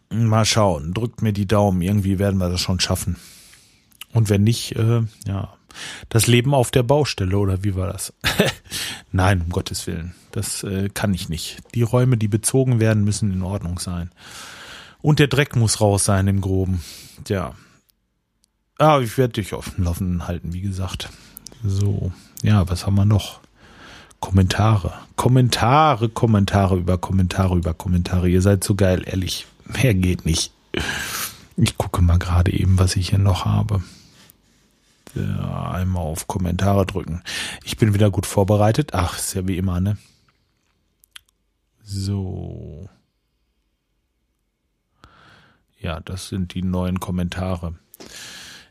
Mal 0.10 0.46
schauen, 0.46 0.94
drückt 0.94 1.22
mir 1.22 1.34
die 1.34 1.48
Daumen, 1.48 1.82
irgendwie 1.82 2.20
werden 2.20 2.40
wir 2.40 2.50
das 2.50 2.62
schon 2.62 2.80
schaffen. 2.80 3.18
Und 4.14 4.30
wenn 4.30 4.44
nicht, 4.44 4.76
äh, 4.76 5.04
ja, 5.26 5.54
das 6.10 6.28
Leben 6.28 6.54
auf 6.54 6.72
der 6.72 6.84
Baustelle 6.84 7.38
oder 7.38 7.64
wie 7.64 7.76
war 7.76 7.88
das? 7.88 8.14
Nein, 9.12 9.42
um 9.42 9.50
Gottes 9.50 9.88
Willen, 9.88 10.14
das 10.32 10.64
äh, 10.64 10.90
kann 10.90 11.14
ich 11.14 11.30
nicht. 11.30 11.58
Die 11.74 11.84
Räume, 11.84 12.18
die 12.18 12.28
bezogen 12.28 12.80
werden, 12.80 13.04
müssen 13.04 13.32
in 13.32 13.44
Ordnung 13.44 13.80
sein. 13.80 14.12
Und 15.02 15.20
der 15.20 15.28
Dreck 15.28 15.56
muss 15.56 15.82
raus 15.82 16.06
sein 16.06 16.28
im 16.28 16.42
Groben. 16.42 16.84
Tja. 17.24 17.56
Ah, 18.78 19.00
ich 19.00 19.18
werde 19.18 19.34
dich 19.34 19.54
auf 19.54 19.70
dem 19.70 19.84
Laufenden 19.84 20.28
halten, 20.28 20.54
wie 20.54 20.62
gesagt. 20.62 21.10
So, 21.64 22.12
ja, 22.42 22.68
was 22.70 22.86
haben 22.86 22.96
wir 22.96 23.06
noch? 23.06 23.40
Kommentare. 24.20 24.94
Kommentare, 25.16 26.10
Kommentare 26.10 26.78
über 26.78 26.98
Kommentare 26.98 27.56
über 27.58 27.74
Kommentare. 27.74 28.30
Ihr 28.30 28.42
seid 28.42 28.64
so 28.64 28.76
geil, 28.76 29.04
ehrlich. 29.06 29.48
Mehr 29.74 29.94
geht 29.94 30.26
nicht. 30.26 30.52
Ich 31.58 31.78
gucke 31.78 32.02
mal 32.02 32.20
gerade 32.20 32.52
eben, 32.52 32.80
was 32.80 32.96
ich 32.96 33.10
hier 33.10 33.20
noch 33.20 33.46
habe. 33.46 33.84
Ja, 35.16 35.72
einmal 35.72 36.04
auf 36.04 36.28
Kommentare 36.28 36.86
drücken. 36.86 37.22
Ich 37.64 37.78
bin 37.78 37.94
wieder 37.94 38.10
gut 38.10 38.26
vorbereitet. 38.26 38.94
Ach, 38.94 39.18
ist 39.18 39.34
ja 39.34 39.48
wie 39.48 39.58
immer, 39.58 39.80
ne? 39.80 39.98
So. 41.84 42.88
Ja, 45.80 46.00
das 46.00 46.30
sind 46.30 46.54
die 46.54 46.62
neuen 46.62 47.00
Kommentare. 47.00 47.76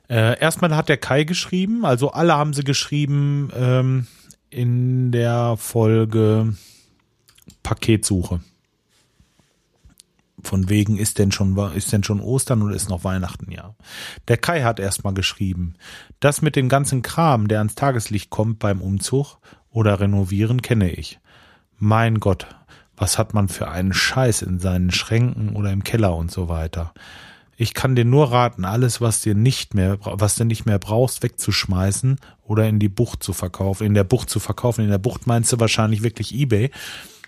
Äh, 0.09 0.41
erstmal 0.41 0.75
hat 0.75 0.89
der 0.89 0.97
Kai 0.97 1.25
geschrieben, 1.25 1.85
also 1.85 2.11
alle 2.11 2.35
haben 2.35 2.55
sie 2.55 2.65
geschrieben 2.65 3.51
ähm, 3.55 4.07
in 4.49 5.13
der 5.13 5.57
Folge 5.57 6.55
Paketsuche. 7.63 8.41
Von 10.43 10.69
wegen 10.69 10.97
ist 10.97 11.19
denn 11.19 11.33
schon 11.33 11.57
ist 11.75 11.93
denn 11.93 12.05
schon 12.05 12.21
Ostern 12.21 12.63
oder 12.63 12.75
ist 12.75 12.89
noch 12.89 13.05
Weihnachten 13.05 13.51
ja. 13.51 13.75
Der 14.29 14.37
Kai 14.37 14.63
hat 14.63 14.81
erstmal 14.81 15.15
geschrieben, 15.15 15.75
das 16.21 16.43
mit 16.43 16.57
dem 16.57 16.69
ganzen 16.69 17.03
Kram, 17.03 17.49
der 17.49 17.59
ans 17.59 17.75
Tageslicht 17.75 18.31
kommt 18.31 18.59
beim 18.59 18.81
Umzug 18.81 19.39
oder 19.71 20.01
Renovieren 20.01 20.63
kenne 20.63 20.91
ich. 20.91 21.21
Mein 21.79 22.21
Gott, 22.21 22.47
was 22.97 23.19
hat 23.19 23.33
man 23.35 23.49
für 23.49 23.69
einen 23.69 23.95
Scheiß 23.95 24.43
in 24.43 24.59
seinen 24.59 24.91
Schränken 24.91 25.57
oder 25.57 25.73
im 25.73 25.85
Keller 25.85 26.15
und 26.15 26.31
so 26.31 26.49
weiter. 26.49 26.93
Ich 27.57 27.75
kann 27.75 27.95
dir 27.95 28.07
nur 28.07 28.33
raten, 28.33 28.65
alles, 28.65 29.03
was 29.03 29.21
dir 29.21 29.35
nicht 29.35 29.75
mehr, 29.75 29.99
was 30.01 30.37
du 30.37 30.45
nicht 30.45 30.65
mehr 30.65 30.79
brauchst, 30.79 31.23
wegzuschmeißen 31.23 32.17
oder 32.43 32.67
in 32.67 32.79
die 32.79 32.89
Bucht 32.89 33.23
zu 33.23 33.35
verkaufen. 33.35 33.87
In 33.87 33.93
der 33.93 34.05
Bucht 34.05 34.31
zu 34.31 34.41
verkaufen. 34.41 34.83
In 34.83 34.91
der 34.91 34.97
Bucht 34.97 35.27
meinst 35.27 35.53
du 35.53 35.61
wahrscheinlich 35.61 36.03
wirklich 36.03 36.35
eBay. 36.35 36.71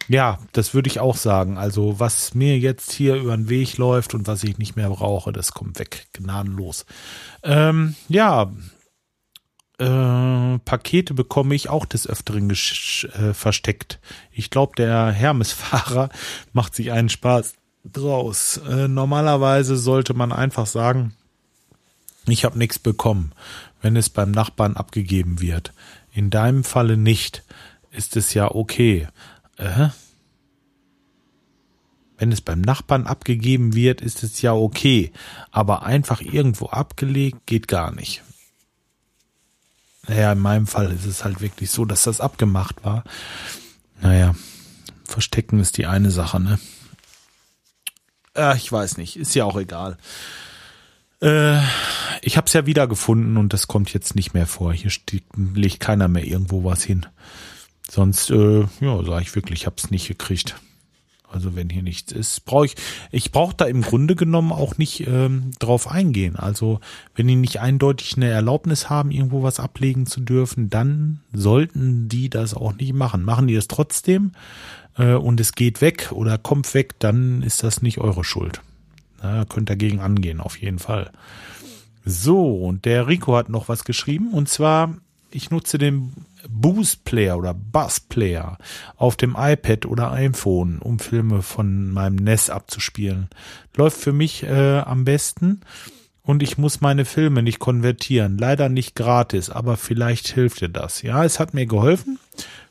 Ja, 0.09 0.39
das 0.53 0.75
würde 0.75 0.89
ich 0.89 1.01
auch 1.01 1.17
sagen. 1.17 1.59
Also 1.59 2.01
was 2.01 2.35
mir 2.35 2.59
jetzt 2.59 2.93
hier 2.93 3.17
über 3.17 3.37
den 3.37 3.49
Weg 3.49 3.79
läuft 3.79 4.15
und 4.15 4.27
was 4.27 4.45
ich 4.45 4.59
nicht 4.59 4.77
mehr 4.77 4.91
brauche, 4.91 5.33
das 5.33 5.53
kommt 5.53 5.79
weg, 5.79 6.07
gnadenlos. 6.13 6.87
Ähm, 7.43 7.95
ja, 8.09 8.53
äh, 9.79 10.59
Pakete 10.59 11.15
bekomme 11.15 11.55
ich 11.55 11.69
auch 11.69 11.87
des 11.87 12.07
Öfteren 12.07 12.51
äh, 12.51 13.35
versteckt. 13.35 14.01
Ich 14.31 14.51
glaube, 14.51 14.75
der 14.77 15.11
Hermesfahrer 15.11 16.09
macht 16.53 16.75
sich 16.75 16.93
einen 16.93 17.09
Spaß 17.09 17.55
draus. 17.85 18.59
Äh, 18.69 18.89
normalerweise 18.89 19.77
sollte 19.77 20.15
man 20.15 20.33
einfach 20.33 20.67
sagen, 20.67 21.15
ich 22.27 22.45
habe 22.45 22.59
nichts 22.59 22.79
bekommen, 22.79 23.33
wenn 23.81 23.97
es 23.97 24.09
beim 24.09 24.31
Nachbarn 24.31 24.77
abgegeben 24.77 25.41
wird. 25.41 25.73
In 26.13 26.31
deinem 26.31 26.63
Falle 26.63 26.97
nicht. 26.97 27.43
Ist 27.91 28.17
es 28.17 28.33
ja 28.33 28.51
okay. 28.51 29.09
Äh? 29.57 29.89
Wenn 32.19 32.33
es 32.33 32.41
beim 32.41 32.61
Nachbarn 32.61 33.07
abgegeben 33.07 33.75
wird, 33.75 34.01
ist 34.01 34.23
es 34.23 34.43
ja 34.43 34.53
okay. 34.53 35.13
Aber 35.51 35.83
einfach 35.83 36.21
irgendwo 36.21 36.67
abgelegt 36.67 37.47
geht 37.47 37.69
gar 37.69 37.93
nicht. 37.93 38.23
Naja, 40.07 40.33
in 40.33 40.39
meinem 40.39 40.67
Fall 40.67 40.91
ist 40.93 41.05
es 41.05 41.25
halt 41.25 41.41
wirklich 41.41 41.71
so, 41.71 41.85
dass 41.85 42.05
das 42.05 42.21
abgemacht 42.21 42.85
war. 42.85 43.05
Naja, 44.01 44.35
verstecken 45.05 45.61
ist 45.61 45.79
die 45.79 45.87
eine 45.87 46.11
Sache, 46.11 46.41
ne? 46.41 46.59
Äh, 48.37 48.57
ich 48.57 48.71
weiß 48.71 48.97
nicht, 48.97 49.17
ist 49.17 49.35
ja 49.35 49.45
auch 49.45 49.57
egal. 49.57 49.97
Äh, 51.21 51.61
ich 52.21 52.37
habe 52.37 52.47
es 52.47 52.53
ja 52.53 52.67
wiedergefunden 52.67 53.37
und 53.37 53.53
das 53.53 53.69
kommt 53.69 53.93
jetzt 53.93 54.17
nicht 54.17 54.35
mehr 54.35 54.47
vor. 54.47 54.73
Hier 54.73 54.91
legt 55.37 55.81
keiner 55.81 56.09
mehr 56.09 56.25
irgendwo 56.25 56.65
was 56.65 56.83
hin. 56.83 57.07
Sonst, 57.95 58.31
äh, 58.31 58.61
ja, 58.81 59.05
sage 59.05 59.21
ich 59.21 59.35
wirklich, 59.35 59.61
ich 59.61 59.67
habe 59.67 59.77
es 59.77 59.91
nicht 59.91 60.09
gekriegt. 60.09 60.57
Also 61.29 61.55
wenn 61.55 61.69
hier 61.69 61.83
nichts 61.83 62.11
ist, 62.11 62.47
brauche 62.47 62.65
ich, 62.65 62.75
ich 63.11 63.33
brauche 63.33 63.55
da 63.55 63.67
im 63.67 63.83
Grunde 63.83 64.17
genommen 64.17 64.51
auch 64.51 64.79
nicht 64.79 65.07
ähm, 65.07 65.51
drauf 65.59 65.87
eingehen. 65.91 66.37
Also 66.37 66.81
wenn 67.15 67.27
die 67.27 67.37
nicht 67.37 67.61
eindeutig 67.61 68.17
eine 68.17 68.31
Erlaubnis 68.31 68.89
haben, 68.89 69.11
irgendwo 69.11 69.43
was 69.43 69.61
ablegen 69.61 70.07
zu 70.07 70.21
dürfen, 70.21 70.71
dann 70.71 71.21
sollten 71.35 72.09
die 72.09 72.31
das 72.31 72.55
auch 72.55 72.75
nicht 72.75 72.95
machen. 72.95 73.25
Machen 73.25 73.47
die 73.47 73.57
es 73.57 73.69
trotzdem 73.69 74.33
äh, 74.97 75.13
und 75.13 75.39
es 75.39 75.53
geht 75.53 75.83
weg 75.83 76.13
oder 76.13 76.39
kommt 76.39 76.73
weg, 76.73 76.99
dann 76.99 77.43
ist 77.43 77.63
das 77.63 77.83
nicht 77.83 77.99
eure 77.99 78.25
Schuld. 78.25 78.63
Na, 79.23 79.45
könnt 79.45 79.69
dagegen 79.69 80.01
angehen, 80.01 80.41
auf 80.41 80.59
jeden 80.59 80.79
Fall. 80.79 81.13
So, 82.07 82.57
und 82.57 82.87
der 82.87 83.07
Rico 83.07 83.37
hat 83.37 83.51
noch 83.51 83.69
was 83.69 83.85
geschrieben 83.85 84.33
und 84.33 84.49
zwar, 84.49 84.97
ich 85.31 85.51
nutze 85.51 85.77
den 85.77 86.15
Boost 86.49 87.05
Player 87.05 87.37
oder 87.39 87.55
Buzz 87.55 88.01
Player 88.01 88.59
auf 88.97 89.17
dem 89.17 89.37
iPad 89.39 89.87
oder 89.87 90.13
iPhone, 90.13 90.79
um 90.79 90.99
Filme 90.99 91.43
von 91.43 91.91
meinem 91.91 92.17
NES 92.17 92.51
abzuspielen. 92.51 93.29
Läuft 93.77 93.99
für 93.99 94.13
mich 94.13 94.43
äh, 94.43 94.79
am 94.79 95.05
besten 95.05 95.61
und 96.23 96.43
ich 96.43 96.59
muss 96.59 96.81
meine 96.81 97.05
Filme 97.05 97.43
nicht 97.43 97.59
konvertieren. 97.59 98.39
Leider 98.39 98.69
nicht 98.69 98.95
gratis, 98.95 99.51
aber 99.51 99.77
vielleicht 99.77 100.29
hilft 100.29 100.61
dir 100.61 100.69
das. 100.69 101.03
Ja, 101.03 101.25
es 101.25 101.41
hat 101.41 101.55
mir 101.55 101.67
geholfen. 101.67 102.19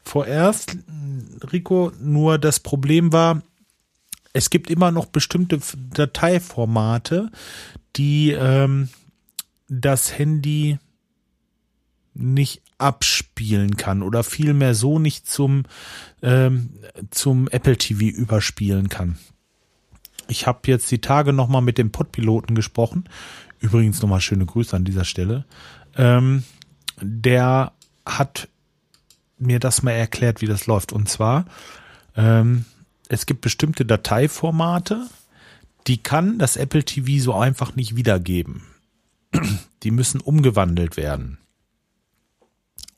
Vorerst, 0.04 0.78
Rico, 1.52 1.92
nur 2.02 2.38
das 2.38 2.60
Problem 2.60 3.12
war, 3.14 3.42
es 4.34 4.50
gibt 4.50 4.70
immer 4.70 4.92
noch 4.92 5.08
bestimmte 5.08 5.60
Dateiformate, 5.94 7.30
die 7.98 8.32
ähm, 8.32 8.90
das 9.68 10.18
Handy 10.18 10.80
nicht 12.14 12.62
abspielen 12.78 13.78
kann 13.78 14.02
oder 14.02 14.24
vielmehr 14.24 14.76
so 14.76 15.00
nicht 15.00 15.28
zum, 15.30 15.64
ähm, 16.22 16.70
zum 17.10 17.48
Apple 17.50 17.78
TV 17.78 18.02
überspielen 18.06 18.90
kann. 18.90 19.18
Ich 20.28 20.48
habe 20.48 20.60
jetzt 20.66 20.90
die 20.92 21.02
Tage 21.02 21.34
nochmal 21.34 21.62
mit 21.62 21.78
dem 21.78 21.92
Podpiloten 21.92 22.56
gesprochen. 22.56 23.06
Übrigens 23.60 24.02
nochmal 24.02 24.22
schöne 24.22 24.46
Grüße 24.46 24.76
an 24.76 24.86
dieser 24.86 25.06
Stelle. 25.06 25.46
Ähm, 25.96 26.44
der 27.00 27.74
hat 28.06 28.48
mir 29.38 29.60
das 29.60 29.84
mal 29.84 29.92
erklärt, 29.92 30.42
wie 30.42 30.48
das 30.48 30.68
läuft. 30.68 30.94
Und 30.94 31.10
zwar, 31.10 31.46
ähm, 32.16 32.66
es 33.10 33.26
gibt 33.26 33.42
bestimmte 33.42 33.86
Dateiformate, 33.86 35.08
die 35.88 35.98
kann 35.98 36.38
das 36.38 36.58
Apple 36.58 36.84
TV 36.84 37.22
so 37.24 37.34
einfach 37.34 37.76
nicht 37.76 37.96
wiedergeben. 37.96 38.64
Die 39.84 39.92
müssen 39.92 40.22
umgewandelt 40.22 40.96
werden 40.98 41.41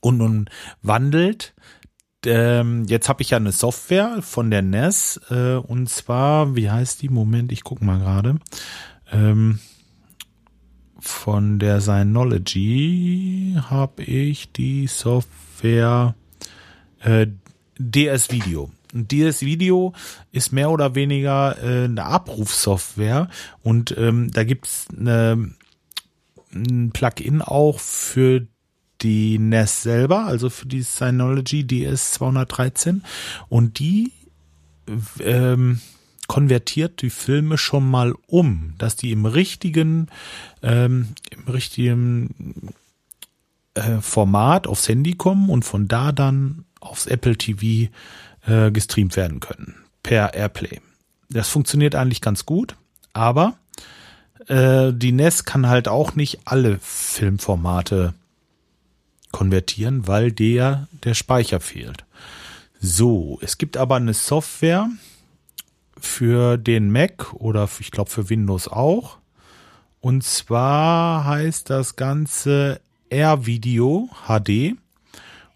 und 0.03 0.17
nun 0.17 0.49
wandelt. 0.81 1.53
Ähm, 2.25 2.85
jetzt 2.85 3.09
habe 3.09 3.21
ich 3.21 3.31
ja 3.31 3.37
eine 3.37 3.51
Software 3.51 4.21
von 4.21 4.49
der 4.49 4.61
NES 4.61 5.19
äh, 5.29 5.55
und 5.55 5.89
zwar, 5.89 6.55
wie 6.55 6.69
heißt 6.69 7.01
die? 7.01 7.09
Moment, 7.09 7.51
ich 7.51 7.63
guck 7.63 7.81
mal 7.81 7.99
gerade. 7.99 8.37
Ähm, 9.11 9.59
von 10.99 11.59
der 11.59 11.81
Synology 11.81 13.57
habe 13.69 14.03
ich 14.03 14.51
die 14.53 14.87
Software 14.87 16.15
äh, 17.01 17.27
DS 17.77 18.31
Video. 18.31 18.71
DS 18.93 19.41
Video 19.41 19.93
ist 20.31 20.53
mehr 20.53 20.69
oder 20.69 20.95
weniger 20.95 21.57
äh, 21.61 21.85
eine 21.85 22.05
Abrufsoftware 22.05 23.27
und 23.63 23.95
ähm, 23.97 24.31
da 24.31 24.43
gibt's 24.43 24.87
eine, 24.97 25.55
ein 26.53 26.91
Plugin 26.93 27.41
auch 27.41 27.79
für 27.79 28.47
die 29.03 29.37
NES 29.37 29.83
selber, 29.83 30.25
also 30.25 30.49
für 30.49 30.65
die 30.65 30.81
Synology 30.81 31.61
DS213 31.61 33.01
und 33.49 33.79
die 33.79 34.11
ähm, 35.19 35.79
konvertiert 36.27 37.01
die 37.01 37.09
Filme 37.09 37.57
schon 37.57 37.89
mal 37.89 38.13
um, 38.27 38.73
dass 38.77 38.95
die 38.95 39.11
im 39.11 39.25
richtigen, 39.25 40.07
ähm, 40.61 41.09
im 41.31 41.51
richtigen 41.51 42.73
äh, 43.75 43.99
Format 44.01 44.67
aufs 44.67 44.87
Handy 44.87 45.13
kommen 45.13 45.49
und 45.49 45.63
von 45.63 45.87
da 45.87 46.11
dann 46.11 46.65
aufs 46.79 47.05
Apple 47.07 47.37
TV 47.37 47.91
äh, 48.45 48.71
gestreamt 48.71 49.15
werden 49.15 49.39
können 49.39 49.75
per 50.01 50.33
Airplay. 50.33 50.81
Das 51.29 51.49
funktioniert 51.49 51.95
eigentlich 51.95 52.21
ganz 52.21 52.45
gut, 52.45 52.75
aber 53.13 53.57
äh, 54.47 54.91
die 54.93 55.11
NES 55.11 55.45
kann 55.45 55.67
halt 55.67 55.87
auch 55.87 56.15
nicht 56.15 56.41
alle 56.45 56.77
Filmformate 56.81 58.13
konvertieren, 59.33 60.07
weil 60.07 60.31
der 60.31 60.87
der 61.03 61.13
Speicher 61.15 61.59
fehlt. 61.59 62.05
So, 62.79 63.39
es 63.41 63.57
gibt 63.57 63.75
aber 63.75 63.97
eine 63.97 64.13
Software 64.13 64.89
für 65.99 66.57
den 66.57 66.91
Mac 66.91 67.33
oder 67.33 67.67
ich 67.79 67.91
glaube 67.91 68.09
für 68.09 68.29
Windows 68.29 68.69
auch. 68.69 69.17
Und 69.99 70.23
zwar 70.23 71.25
heißt 71.25 71.69
das 71.69 71.95
Ganze 71.95 72.79
AirVideo 73.09 74.09
HD. 74.27 74.75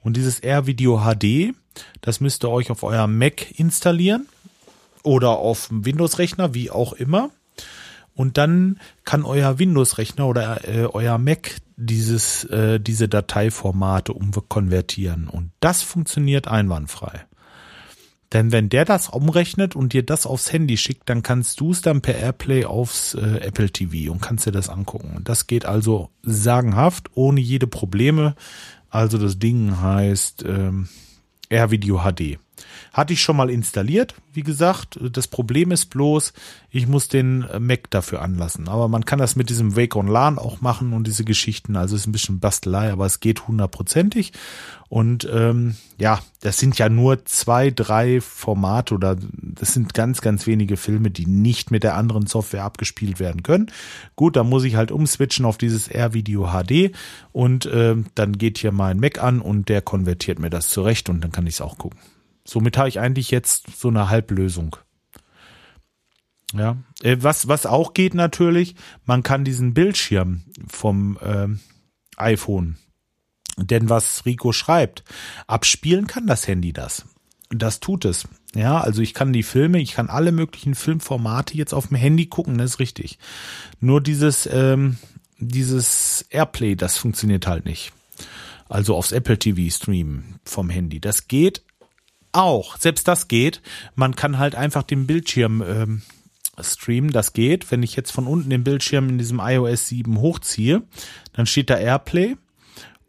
Und 0.01 0.15
dieses 0.15 0.39
AirVideo 0.39 1.01
HD, 1.03 1.53
das 2.01 2.21
müsst 2.21 2.45
ihr 2.45 2.49
euch 2.49 2.71
auf 2.71 2.83
eurem 2.83 3.17
Mac 3.17 3.59
installieren 3.59 4.27
oder 5.03 5.31
auf 5.31 5.67
dem 5.67 5.85
Windows-Rechner, 5.85 6.53
wie 6.53 6.71
auch 6.71 6.93
immer. 6.93 7.29
Und 8.15 8.37
dann 8.37 8.79
kann 9.03 9.23
euer 9.25 9.59
Windows-Rechner 9.59 10.27
oder 10.27 10.67
äh, 10.67 10.85
euer 10.85 11.17
Mac 11.17 11.57
dieses, 11.77 12.43
äh, 12.45 12.79
diese 12.79 13.07
Dateiformate 13.07 14.11
umkonvertieren. 14.11 15.29
Und 15.29 15.51
das 15.59 15.83
funktioniert 15.83 16.47
einwandfrei. 16.47 17.25
Denn 18.33 18.51
wenn 18.51 18.67
der 18.67 18.83
das 18.83 19.07
umrechnet 19.07 19.75
und 19.75 19.93
dir 19.93 20.03
das 20.03 20.25
aufs 20.25 20.51
Handy 20.51 20.75
schickt, 20.75 21.09
dann 21.09 21.23
kannst 21.23 21.61
du 21.61 21.71
es 21.71 21.81
dann 21.81 22.01
per 22.01 22.17
Airplay 22.17 22.65
aufs 22.65 23.13
äh, 23.13 23.37
Apple 23.39 23.69
TV 23.69 24.11
und 24.11 24.21
kannst 24.21 24.45
dir 24.45 24.51
das 24.51 24.67
angucken. 24.67 25.13
Und 25.15 25.29
das 25.29 25.47
geht 25.47 25.65
also 25.65 26.09
sagenhaft, 26.23 27.11
ohne 27.13 27.39
jede 27.39 27.67
Probleme. 27.67 28.35
Also 28.89 29.17
das 29.17 29.39
Ding 29.39 29.79
heißt 29.79 30.43
ähm, 30.45 30.89
AirVideo 31.49 32.01
HD. 32.03 32.39
Hatte 32.93 33.13
ich 33.13 33.21
schon 33.21 33.37
mal 33.37 33.49
installiert, 33.49 34.15
wie 34.33 34.43
gesagt. 34.43 34.99
Das 35.11 35.27
Problem 35.27 35.71
ist 35.71 35.87
bloß, 35.87 36.33
ich 36.69 36.87
muss 36.87 37.07
den 37.07 37.45
Mac 37.59 37.89
dafür 37.89 38.21
anlassen. 38.21 38.67
Aber 38.67 38.87
man 38.87 39.05
kann 39.05 39.19
das 39.19 39.35
mit 39.35 39.49
diesem 39.49 39.75
Wake 39.75 39.95
on 39.95 40.07
LAN 40.07 40.37
auch 40.37 40.61
machen 40.61 40.93
und 40.93 41.07
diese 41.07 41.23
Geschichten. 41.23 41.75
Also 41.75 41.95
ist 41.95 42.07
ein 42.07 42.11
bisschen 42.11 42.39
Bastelei, 42.39 42.91
aber 42.91 43.05
es 43.05 43.19
geht 43.19 43.47
hundertprozentig. 43.47 44.33
Und 44.89 45.27
ähm, 45.31 45.75
ja, 45.97 46.19
das 46.41 46.59
sind 46.59 46.77
ja 46.77 46.87
nur 46.87 47.25
zwei, 47.25 47.71
drei 47.71 48.21
Formate 48.21 48.95
oder 48.95 49.17
das 49.33 49.73
sind 49.73 49.93
ganz, 49.93 50.21
ganz 50.21 50.47
wenige 50.47 50.77
Filme, 50.77 51.11
die 51.11 51.25
nicht 51.25 51.71
mit 51.71 51.83
der 51.83 51.95
anderen 51.95 52.27
Software 52.27 52.63
abgespielt 52.63 53.19
werden 53.19 53.43
können. 53.43 53.67
Gut, 54.15 54.37
dann 54.37 54.47
muss 54.47 54.63
ich 54.63 54.75
halt 54.75 54.91
umswitchen 54.91 55.45
auf 55.45 55.57
dieses 55.57 55.89
R-Video 55.89 56.51
HD 56.51 56.95
und 57.33 57.69
ähm, 57.71 58.05
dann 58.15 58.37
geht 58.37 58.59
hier 58.59 58.71
mein 58.71 58.99
Mac 58.99 59.21
an 59.21 59.41
und 59.41 59.67
der 59.67 59.81
konvertiert 59.81 60.39
mir 60.39 60.49
das 60.49 60.69
zurecht 60.69 61.09
und 61.09 61.21
dann 61.21 61.31
kann 61.31 61.47
ich 61.47 61.55
es 61.55 61.61
auch 61.61 61.77
gucken. 61.77 61.99
Somit 62.47 62.77
habe 62.77 62.87
ich 62.87 62.99
eigentlich 62.99 63.29
jetzt 63.29 63.77
so 63.77 63.89
eine 63.89 64.09
Halblösung. 64.09 64.77
Ja, 66.53 66.77
äh, 67.03 67.17
was, 67.19 67.49
was 67.49 67.65
auch 67.65 67.93
geht 67.93 68.13
natürlich, 68.13 68.75
man 69.05 69.21
kann 69.21 69.43
diesen 69.43 69.73
Bildschirm 69.73 70.43
vom 70.65 71.17
äh, 71.21 71.47
iPhone, 72.15 72.77
denn 73.57 73.89
was 73.89 74.25
Rico 74.25 74.53
schreibt, 74.53 75.03
abspielen 75.45 76.07
kann 76.07 76.25
das 76.25 76.47
Handy 76.47 76.71
das. 76.71 77.05
Das 77.49 77.81
tut 77.81 78.05
es. 78.05 78.29
Ja, 78.55 78.79
also 78.79 79.01
ich 79.01 79.13
kann 79.13 79.33
die 79.33 79.43
Filme, 79.43 79.81
ich 79.81 79.91
kann 79.91 80.09
alle 80.09 80.31
möglichen 80.31 80.73
Filmformate 80.73 81.55
jetzt 81.55 81.73
auf 81.73 81.87
dem 81.87 81.97
Handy 81.97 82.27
gucken, 82.27 82.57
das 82.57 82.71
ist 82.71 82.79
richtig. 82.79 83.19
Nur 83.81 83.99
dieses, 83.99 84.47
ähm, 84.49 84.97
dieses 85.37 86.25
Airplay, 86.29 86.75
das 86.75 86.97
funktioniert 86.97 87.45
halt 87.45 87.65
nicht. 87.65 87.91
Also 88.69 88.95
aufs 88.95 89.11
Apple 89.11 89.37
TV 89.37 89.73
streamen 89.73 90.39
vom 90.45 90.69
Handy. 90.69 90.99
Das 90.99 91.27
geht 91.27 91.63
auch. 92.31 92.77
Selbst 92.77 93.07
das 93.07 93.27
geht. 93.27 93.61
Man 93.95 94.15
kann 94.15 94.37
halt 94.37 94.55
einfach 94.55 94.83
den 94.83 95.07
Bildschirm 95.07 95.61
ähm, 95.61 96.01
streamen. 96.59 97.11
Das 97.11 97.33
geht. 97.33 97.71
Wenn 97.71 97.83
ich 97.83 97.95
jetzt 97.95 98.11
von 98.11 98.27
unten 98.27 98.49
den 98.49 98.63
Bildschirm 98.63 99.09
in 99.09 99.17
diesem 99.17 99.39
iOS 99.39 99.87
7 99.87 100.19
hochziehe, 100.19 100.83
dann 101.33 101.45
steht 101.45 101.69
da 101.69 101.77
Airplay 101.77 102.35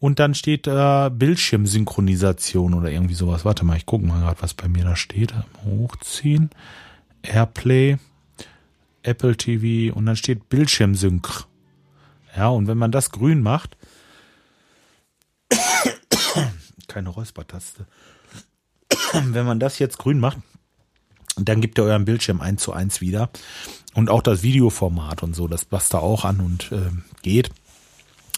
und 0.01 0.19
dann 0.19 0.35
steht 0.35 0.67
da 0.67 1.09
Bildschirmsynchronisation 1.09 2.75
oder 2.75 2.91
irgendwie 2.91 3.15
sowas. 3.15 3.45
Warte 3.45 3.65
mal, 3.65 3.77
ich 3.77 3.87
gucke 3.87 4.07
mal 4.07 4.21
gerade, 4.21 4.41
was 4.43 4.55
bei 4.55 4.69
mir 4.69 4.85
da 4.85 4.97
steht. 4.97 5.35
Hochziehen. 5.65 6.51
Airplay, 7.23 7.99
Apple 9.03 9.37
TV 9.37 9.95
und 9.95 10.07
dann 10.07 10.17
steht 10.17 10.49
Bildschirmsync. 10.49 11.47
Ja, 12.37 12.49
und 12.49 12.69
wenn 12.69 12.79
man 12.79 12.93
das 12.93 13.11
grün 13.11 13.43
macht, 13.43 13.77
keine 16.89 17.09
Räuspertaste. 17.09 17.87
wenn 19.25 19.47
man 19.47 19.61
das 19.61 19.79
jetzt 19.79 19.99
grün 19.99 20.21
macht, 20.21 20.38
dann 21.37 21.61
gibt 21.61 21.79
ihr 21.79 21.85
euren 21.85 22.05
Bildschirm 22.05 22.41
eins 22.41 22.62
zu 22.62 22.73
eins 22.73 23.00
wieder. 23.00 23.31
Und 23.95 24.11
auch 24.11 24.23
das 24.23 24.43
Videoformat 24.43 25.23
und 25.23 25.35
so, 25.35 25.49
das 25.49 25.65
passt 25.65 25.95
da 25.95 25.99
auch 25.99 26.25
an 26.25 26.41
und 26.41 26.73
äh, 26.73 26.91
geht. 27.23 27.50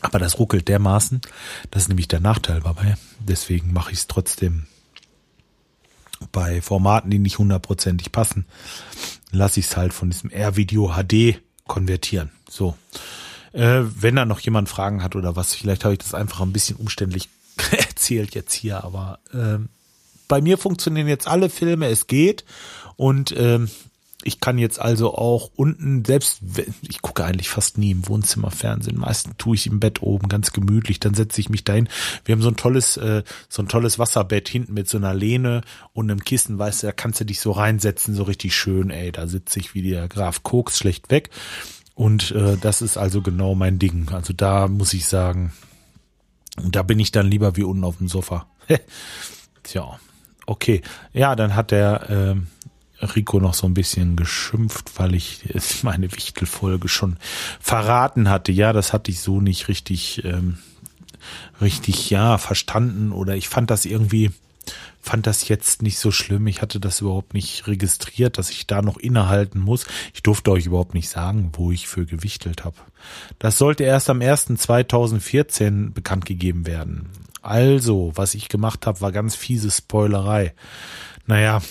Aber 0.03 0.19
das 0.19 0.39
ruckelt 0.39 0.69
dermaßen. 0.69 1.21
Das 1.71 1.83
ist 1.83 1.89
nämlich 1.89 2.09
der 2.09 2.21
Nachteil 2.21 2.61
dabei. 2.61 2.97
Deswegen 3.19 3.73
mache 3.73 3.93
ich 3.93 3.99
es 3.99 4.07
trotzdem 4.07 4.67
bei 6.33 6.63
Formaten, 6.63 7.11
die 7.11 7.19
nicht 7.19 7.39
hundertprozentig 7.39 8.13
passen, 8.13 8.45
lasse 9.31 9.61
ich 9.61 9.67
es 9.67 9.77
halt 9.77 9.93
von 9.93 10.11
diesem 10.11 10.31
R-Video 10.31 10.95
HD 10.95 11.41
konvertieren. 11.67 12.31
So. 12.49 12.77
Äh, 13.53 13.83
wenn 13.83 14.17
da 14.17 14.25
noch 14.25 14.41
jemand 14.41 14.69
Fragen 14.69 15.03
hat 15.03 15.17
oder 15.17 15.35
was, 15.35 15.55
vielleicht 15.55 15.85
habe 15.85 15.95
ich 15.95 16.01
das 16.01 16.15
einfach 16.15 16.41
ein 16.41 16.53
bisschen 16.53 16.77
umständlich 16.77 17.29
erzählt 17.73 18.35
jetzt 18.35 18.53
hier, 18.53 18.85
aber 18.85 19.19
äh, 19.33 19.59
bei 20.31 20.41
mir 20.41 20.57
funktionieren 20.59 21.09
jetzt 21.09 21.27
alle 21.27 21.51
Filme, 21.51 21.89
es 21.89 22.07
geht. 22.07 22.45
Und 22.97 23.35
ähm, 23.37 23.69
ich 24.23 24.39
kann 24.39 24.59
jetzt 24.59 24.81
also 24.81 25.15
auch 25.15 25.51
unten, 25.57 26.05
selbst 26.05 26.41
ich 26.83 27.03
gucke 27.03 27.25
eigentlich 27.25 27.49
fast 27.49 27.79
nie 27.79 27.91
im 27.91 28.07
Wohnzimmer 28.07 28.51
Fernsehen. 28.51 28.99
Meistens 28.99 29.35
tue 29.39 29.57
ich 29.57 29.67
im 29.67 29.81
Bett 29.81 30.03
oben 30.03 30.29
ganz 30.29 30.53
gemütlich, 30.53 31.01
dann 31.01 31.15
setze 31.15 31.41
ich 31.41 31.49
mich 31.49 31.65
dahin. 31.65 31.89
Wir 32.25 32.35
haben 32.35 32.43
so 32.43 32.49
ein 32.49 32.57
tolles, 32.57 32.97
äh, 32.97 33.25
so 33.49 33.63
ein 33.63 33.69
tolles 33.69 33.99
Wasserbett 33.99 34.49
hinten 34.49 34.75
mit 34.75 34.89
so 34.89 34.99
einer 34.99 35.15
Lehne 35.15 35.63
und 35.95 36.11
einem 36.11 36.23
Kissen, 36.23 36.59
weißt 36.59 36.83
du, 36.83 36.87
da 36.89 36.93
kannst 36.93 37.21
du 37.21 37.25
dich 37.25 37.41
so 37.41 37.51
reinsetzen, 37.51 38.15
so 38.15 38.23
richtig 38.23 38.55
schön, 38.55 38.91
ey, 38.91 39.11
da 39.11 39.27
sitze 39.27 39.59
ich 39.59 39.75
wie 39.75 39.83
der 39.83 40.07
Graf 40.07 40.43
Koks 40.45 40.79
schlecht 40.79 41.11
weg. 41.11 41.31
Und 41.95 42.31
äh, 42.31 42.57
das 42.57 42.83
ist 42.83 42.99
also 42.99 43.21
genau 43.21 43.57
mein 43.57 43.81
Ding. 43.81 44.11
Also 44.13 44.33
da 44.33 44.69
muss 44.69 44.95
ich 44.95 45.07
sagen, 45.07 45.53
da 46.57 46.83
bin 46.83 47.01
ich 47.01 47.11
dann 47.11 47.27
lieber 47.27 47.57
wie 47.57 47.65
unten 47.65 47.85
auf 47.85 47.97
dem 47.97 48.09
Sofa. 48.09 48.47
Tja, 49.63 49.99
okay. 50.51 50.83
Ja, 51.13 51.37
dann 51.37 51.55
hat 51.55 51.71
der 51.71 52.11
äh, 53.01 53.05
Rico 53.07 53.41
noch 53.41 53.55
so 53.55 53.67
ein 53.67 53.75
bisschen 53.75 54.17
geschimpft, 54.17 54.99
weil 54.99 55.15
ich 55.15 55.45
meine 55.83 56.11
Wichtelfolge 56.13 56.89
schon 56.89 57.17
verraten 57.61 58.29
hatte. 58.29 58.53
Ja, 58.53 58.73
das 58.73 58.93
hatte 58.93 59.11
ich 59.11 59.21
so 59.21 59.41
nicht 59.41 59.69
richtig, 59.69 60.25
ähm, 60.25 60.59
richtig, 61.61 62.11
ja, 62.11 62.37
verstanden 62.37 63.13
oder 63.13 63.37
ich 63.37 63.49
fand 63.49 63.71
das 63.71 63.85
irgendwie, 63.85 64.33
fand 65.01 65.27
das 65.27 65.47
jetzt 65.49 65.83
nicht 65.83 65.99
so 65.99 66.11
schlimm. 66.11 66.49
Ich 66.49 66.63
hatte 66.63 66.81
das 66.81 67.01
überhaupt 67.01 67.33
nicht 67.33 67.69
registriert, 67.69 68.37
dass 68.37 68.51
ich 68.51 68.67
da 68.67 68.83
noch 68.83 68.97
innehalten 68.99 69.61
muss. 69.61 69.87
Ich 70.15 70.23
durfte 70.25 70.51
euch 70.51 70.67
überhaupt 70.67 70.95
nicht 70.95 71.09
sagen, 71.09 71.53
wo 71.55 71.71
ich 71.71 71.87
für 71.87 72.07
gewichtelt 72.07 72.65
habe. 72.65 72.77
Das 73.39 73.57
sollte 73.57 73.85
erst 73.85 74.11
am 74.11 74.19
1.2014 74.19 75.93
bekannt 75.93 76.27
gegeben 76.27 76.67
werden. 76.67 77.09
Also, 77.43 78.13
was 78.15 78.35
ich 78.35 78.49
gemacht 78.49 78.87
habe, 78.87 79.01
war 79.01 79.13
ganz 79.13 79.35
fiese 79.35 79.71
Spoilerei. 79.71 80.55
Naja, 81.27 81.63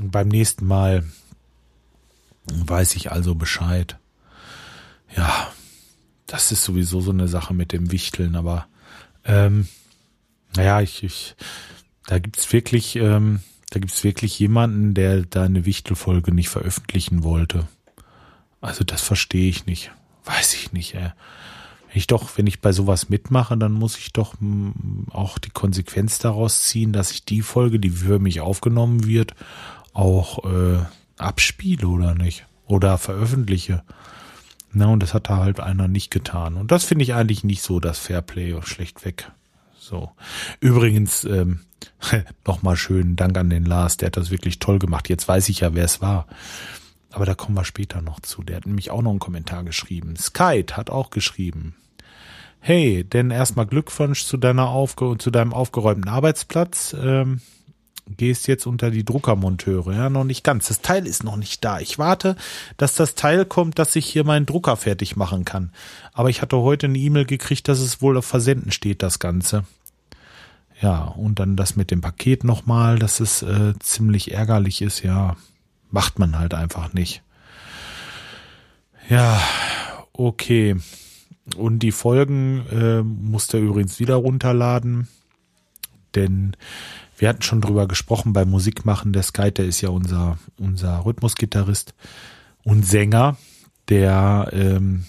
beim 0.00 0.28
nächsten 0.28 0.66
Mal 0.66 1.04
weiß 2.46 2.96
ich 2.96 3.10
also 3.12 3.34
Bescheid. 3.34 3.98
Ja, 5.16 5.48
das 6.26 6.52
ist 6.52 6.64
sowieso 6.64 7.00
so 7.00 7.10
eine 7.10 7.28
Sache 7.28 7.54
mit 7.54 7.72
dem 7.72 7.90
Wichteln, 7.90 8.36
aber 8.36 8.66
ähm, 9.24 9.68
naja, 10.56 10.80
ich, 10.80 11.02
ich 11.02 11.36
da 12.06 12.18
gibt's 12.18 12.52
wirklich, 12.52 12.96
ähm, 12.96 13.40
da 13.70 13.80
gibt's 13.80 14.04
wirklich 14.04 14.38
jemanden, 14.38 14.94
der 14.94 15.22
da 15.22 15.44
eine 15.44 15.64
Wichtelfolge 15.64 16.32
nicht 16.34 16.48
veröffentlichen 16.48 17.22
wollte. 17.22 17.66
Also 18.60 18.84
das 18.84 19.02
verstehe 19.02 19.48
ich 19.48 19.66
nicht. 19.66 19.90
Weiß 20.24 20.54
ich 20.54 20.72
nicht, 20.72 20.94
ey 20.94 21.12
ich 21.92 22.06
doch, 22.06 22.36
wenn 22.36 22.46
ich 22.46 22.60
bei 22.60 22.72
sowas 22.72 23.08
mitmache, 23.08 23.56
dann 23.56 23.72
muss 23.72 23.96
ich 23.96 24.12
doch 24.12 24.38
hm, 24.40 25.06
auch 25.10 25.38
die 25.38 25.50
Konsequenz 25.50 26.18
daraus 26.18 26.62
ziehen, 26.62 26.92
dass 26.92 27.10
ich 27.10 27.24
die 27.24 27.42
Folge, 27.42 27.80
die 27.80 27.90
für 27.90 28.18
mich 28.18 28.40
aufgenommen 28.40 29.06
wird, 29.06 29.34
auch 29.92 30.44
äh, 30.44 30.78
abspiele 31.16 31.88
oder 31.88 32.14
nicht. 32.14 32.46
Oder 32.66 32.98
veröffentliche. 32.98 33.82
Na, 34.72 34.86
und 34.86 35.02
das 35.02 35.14
hat 35.14 35.30
da 35.30 35.38
halt 35.38 35.60
einer 35.60 35.88
nicht 35.88 36.10
getan. 36.10 36.56
Und 36.56 36.70
das 36.70 36.84
finde 36.84 37.02
ich 37.02 37.14
eigentlich 37.14 37.42
nicht 37.42 37.62
so 37.62 37.80
das 37.80 37.98
Fairplay 37.98 38.60
schlecht 38.62 39.04
weg. 39.06 39.30
So. 39.78 40.10
Übrigens, 40.60 41.24
ähm, 41.24 41.60
nochmal 42.46 42.76
schönen 42.76 43.16
Dank 43.16 43.38
an 43.38 43.48
den 43.48 43.64
Lars, 43.64 43.96
der 43.96 44.08
hat 44.08 44.18
das 44.18 44.30
wirklich 44.30 44.58
toll 44.58 44.78
gemacht. 44.78 45.08
Jetzt 45.08 45.26
weiß 45.26 45.48
ich 45.48 45.60
ja, 45.60 45.74
wer 45.74 45.84
es 45.84 46.02
war. 46.02 46.26
Aber 47.18 47.26
da 47.26 47.34
kommen 47.34 47.56
wir 47.56 47.64
später 47.64 48.00
noch 48.00 48.20
zu. 48.20 48.44
Der 48.44 48.58
hat 48.58 48.66
nämlich 48.66 48.92
auch 48.92 49.02
noch 49.02 49.10
einen 49.10 49.18
Kommentar 49.18 49.64
geschrieben. 49.64 50.14
Skype 50.14 50.76
hat 50.76 50.88
auch 50.88 51.10
geschrieben. 51.10 51.74
Hey, 52.60 53.02
denn 53.02 53.32
erstmal 53.32 53.66
Glückwunsch 53.66 54.24
zu 54.24 54.36
deiner 54.36 54.68
Aufge 54.68 55.16
zu 55.18 55.32
deinem 55.32 55.52
aufgeräumten 55.52 56.08
Arbeitsplatz. 56.08 56.94
Ähm, 56.96 57.40
gehst 58.16 58.46
jetzt 58.46 58.68
unter 58.68 58.92
die 58.92 59.04
Druckermonteure. 59.04 59.92
Ja, 59.94 60.10
noch 60.10 60.22
nicht 60.22 60.44
ganz. 60.44 60.68
Das 60.68 60.80
Teil 60.80 61.08
ist 61.08 61.24
noch 61.24 61.34
nicht 61.34 61.64
da. 61.64 61.80
Ich 61.80 61.98
warte, 61.98 62.36
dass 62.76 62.94
das 62.94 63.16
Teil 63.16 63.44
kommt, 63.44 63.80
dass 63.80 63.96
ich 63.96 64.06
hier 64.06 64.22
meinen 64.22 64.46
Drucker 64.46 64.76
fertig 64.76 65.16
machen 65.16 65.44
kann. 65.44 65.72
Aber 66.12 66.30
ich 66.30 66.40
hatte 66.40 66.58
heute 66.58 66.86
eine 66.86 66.98
E-Mail 66.98 67.24
gekriegt, 67.24 67.66
dass 67.66 67.80
es 67.80 68.00
wohl 68.00 68.16
auf 68.16 68.26
Versenden 68.26 68.70
steht, 68.70 69.02
das 69.02 69.18
Ganze. 69.18 69.64
Ja, 70.80 71.02
und 71.02 71.40
dann 71.40 71.56
das 71.56 71.74
mit 71.74 71.90
dem 71.90 72.00
Paket 72.00 72.44
nochmal, 72.44 73.00
dass 73.00 73.18
es 73.18 73.42
äh, 73.42 73.74
ziemlich 73.80 74.30
ärgerlich 74.30 74.82
ist. 74.82 75.02
Ja, 75.02 75.34
macht 75.90 76.18
man 76.18 76.38
halt 76.38 76.54
einfach 76.54 76.92
nicht. 76.92 77.22
Ja, 79.08 79.40
okay. 80.12 80.76
Und 81.56 81.78
die 81.80 81.92
Folgen 81.92 82.66
äh, 82.70 83.02
musst 83.02 83.52
du 83.52 83.58
übrigens 83.58 83.98
wieder 84.00 84.16
runterladen, 84.16 85.08
denn 86.14 86.56
wir 87.16 87.28
hatten 87.28 87.42
schon 87.42 87.60
drüber 87.60 87.88
gesprochen 87.88 88.32
beim 88.32 88.50
Musikmachen. 88.50 89.12
Der 89.12 89.22
Sky, 89.22 89.50
der 89.50 89.64
ist 89.64 89.80
ja 89.80 89.88
unser, 89.88 90.38
unser 90.58 91.04
Rhythmusgitarrist 91.04 91.94
und 92.64 92.84
Sänger, 92.84 93.36
der 93.88 94.50
ähm, 94.52 95.04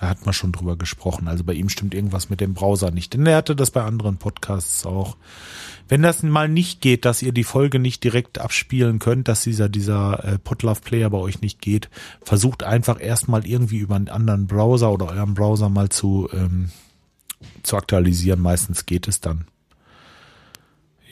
hat 0.00 0.26
man 0.26 0.34
schon 0.34 0.52
drüber 0.52 0.76
gesprochen. 0.76 1.28
Also 1.28 1.44
bei 1.44 1.54
ihm 1.54 1.68
stimmt 1.68 1.94
irgendwas 1.94 2.28
mit 2.28 2.40
dem 2.40 2.54
Browser 2.54 2.90
nicht. 2.90 3.14
Denn 3.14 3.26
er 3.26 3.36
hatte 3.36 3.56
das 3.56 3.70
bei 3.70 3.82
anderen 3.82 4.18
Podcasts 4.18 4.84
auch. 4.84 5.16
Wenn 5.88 6.02
das 6.02 6.22
mal 6.22 6.48
nicht 6.48 6.80
geht, 6.80 7.04
dass 7.04 7.22
ihr 7.22 7.32
die 7.32 7.44
Folge 7.44 7.78
nicht 7.78 8.02
direkt 8.04 8.38
abspielen 8.38 8.98
könnt, 8.98 9.28
dass 9.28 9.42
dieser, 9.42 9.68
dieser 9.68 10.24
äh, 10.24 10.38
Podlove 10.38 10.80
Player 10.80 11.08
bei 11.10 11.18
euch 11.18 11.40
nicht 11.40 11.60
geht, 11.60 11.88
versucht 12.22 12.62
einfach 12.62 13.00
erstmal 13.00 13.46
irgendwie 13.46 13.78
über 13.78 13.94
einen 13.94 14.08
anderen 14.08 14.46
Browser 14.46 14.90
oder 14.92 15.08
euren 15.08 15.34
Browser 15.34 15.68
mal 15.68 15.88
zu, 15.88 16.28
ähm, 16.32 16.70
zu 17.62 17.76
aktualisieren. 17.76 18.40
Meistens 18.40 18.84
geht 18.84 19.08
es 19.08 19.20
dann. 19.20 19.46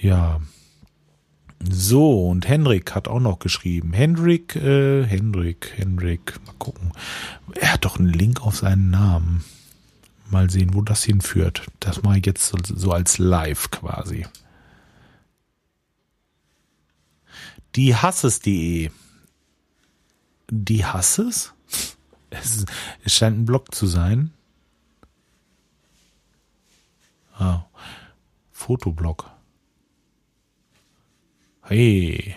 Ja. 0.00 0.40
So, 1.62 2.28
und 2.28 2.46
Henrik 2.46 2.94
hat 2.94 3.08
auch 3.08 3.20
noch 3.20 3.38
geschrieben. 3.38 3.92
Henrik, 3.92 4.56
äh, 4.56 5.04
Henrik, 5.04 5.72
Henrik, 5.76 6.38
mal 6.46 6.54
gucken. 6.58 6.92
Er 7.54 7.72
hat 7.72 7.84
doch 7.84 7.98
einen 7.98 8.12
Link 8.12 8.42
auf 8.42 8.56
seinen 8.56 8.90
Namen. 8.90 9.44
Mal 10.30 10.50
sehen, 10.50 10.74
wo 10.74 10.82
das 10.82 11.04
hinführt. 11.04 11.66
Das 11.80 12.02
mache 12.02 12.18
ich 12.18 12.26
jetzt 12.26 12.46
so, 12.46 12.58
so 12.62 12.92
als 12.92 13.18
Live 13.18 13.70
quasi. 13.70 14.26
Die 17.76 17.94
Hasses.de. 17.94 18.90
Die 20.50 20.84
Hasses? 20.84 21.52
Es, 22.30 22.64
es 23.04 23.14
scheint 23.14 23.38
ein 23.38 23.44
Blog 23.44 23.74
zu 23.74 23.86
sein. 23.86 24.32
Ah, 27.36 27.64
Fotoblog. 28.52 29.30
Hey. 31.66 32.36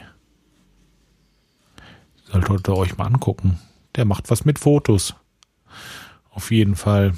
Solltet 2.31 2.69
ihr 2.69 2.77
euch 2.77 2.97
mal 2.97 3.07
angucken. 3.07 3.59
Der 3.95 4.05
macht 4.05 4.29
was 4.29 4.45
mit 4.45 4.57
Fotos. 4.57 5.15
Auf 6.29 6.51
jeden 6.51 6.75
Fall. 6.75 7.13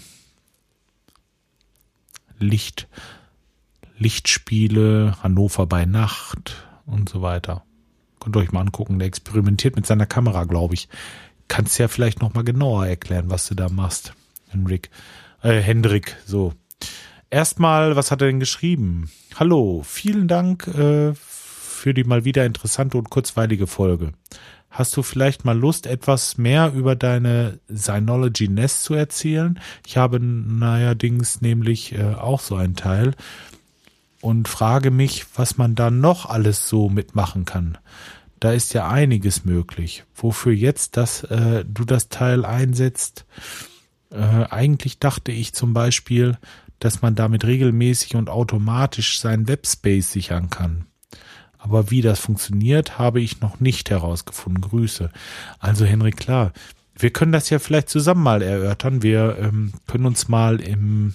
Licht, 2.39 2.87
Lichtspiele, 3.97 5.17
Hannover 5.21 5.67
bei 5.67 5.85
Nacht 5.85 6.65
und 6.85 7.09
so 7.09 7.21
weiter. 7.21 7.63
Könnt 8.19 8.35
ihr 8.35 8.39
euch 8.39 8.51
mal 8.51 8.61
angucken. 8.61 8.97
Der 8.97 9.07
experimentiert 9.07 9.75
mit 9.75 9.85
seiner 9.85 10.07
Kamera, 10.07 10.45
glaube 10.45 10.73
ich. 10.73 10.89
Kannst 11.47 11.77
ja 11.77 11.87
vielleicht 11.87 12.21
noch 12.21 12.33
mal 12.33 12.43
genauer 12.43 12.87
erklären, 12.87 13.29
was 13.29 13.47
du 13.47 13.55
da 13.55 13.69
machst, 13.69 14.13
Henrik. 14.47 14.89
Äh, 15.43 15.59
Hendrik, 15.59 16.15
so. 16.25 16.53
Erstmal, 17.29 17.95
was 17.95 18.09
hat 18.09 18.21
er 18.21 18.27
denn 18.27 18.39
geschrieben? 18.39 19.11
Hallo, 19.35 19.83
vielen 19.85 20.27
Dank 20.27 20.67
äh, 20.67 21.13
für 21.79 21.93
die 21.93 22.03
mal 22.03 22.25
wieder 22.25 22.45
interessante 22.45 22.97
und 22.97 23.09
kurzweilige 23.09 23.65
Folge. 23.67 24.11
Hast 24.69 24.95
du 24.95 25.01
vielleicht 25.01 25.45
mal 25.45 25.57
Lust, 25.57 25.87
etwas 25.87 26.37
mehr 26.37 26.73
über 26.73 26.95
deine 26.95 27.59
Synology 27.67 28.47
Nest 28.47 28.83
zu 28.83 28.93
erzählen? 28.93 29.59
Ich 29.87 29.97
habe 29.97 30.19
neuerdings 30.19 31.41
nämlich 31.41 31.93
äh, 31.93 32.13
auch 32.13 32.39
so 32.39 32.55
einen 32.55 32.75
Teil 32.75 33.15
und 34.21 34.47
frage 34.47 34.91
mich, 34.91 35.25
was 35.35 35.57
man 35.57 35.73
da 35.73 35.89
noch 35.89 36.27
alles 36.27 36.69
so 36.69 36.89
mitmachen 36.89 37.45
kann. 37.45 37.77
Da 38.39 38.51
ist 38.51 38.73
ja 38.73 38.87
einiges 38.87 39.43
möglich. 39.43 40.03
Wofür 40.15 40.53
jetzt, 40.53 40.97
dass 40.97 41.23
äh, 41.23 41.65
du 41.67 41.83
das 41.83 42.09
Teil 42.09 42.45
einsetzt? 42.45 43.25
Äh, 44.11 44.45
eigentlich 44.49 44.99
dachte 44.99 45.31
ich 45.31 45.53
zum 45.53 45.73
Beispiel, 45.73 46.37
dass 46.79 47.01
man 47.01 47.15
damit 47.15 47.43
regelmäßig 47.43 48.15
und 48.15 48.29
automatisch 48.29 49.19
seinen 49.19 49.47
Webspace 49.47 50.11
sichern 50.11 50.49
kann. 50.49 50.85
Aber 51.59 51.91
wie 51.91 52.01
das 52.01 52.19
funktioniert, 52.19 52.97
habe 52.97 53.19
ich 53.19 53.41
noch 53.41 53.59
nicht 53.59 53.89
herausgefunden. 53.89 54.61
Grüße. 54.61 55.11
Also 55.59 55.85
Henrik, 55.85 56.17
klar. 56.17 56.53
Wir 56.97 57.11
können 57.11 57.33
das 57.33 57.49
ja 57.49 57.59
vielleicht 57.59 57.89
zusammen 57.89 58.23
mal 58.23 58.41
erörtern. 58.41 59.03
Wir 59.03 59.37
ähm, 59.39 59.73
können 59.85 60.05
uns 60.05 60.29
mal 60.29 60.61
im, 60.61 61.13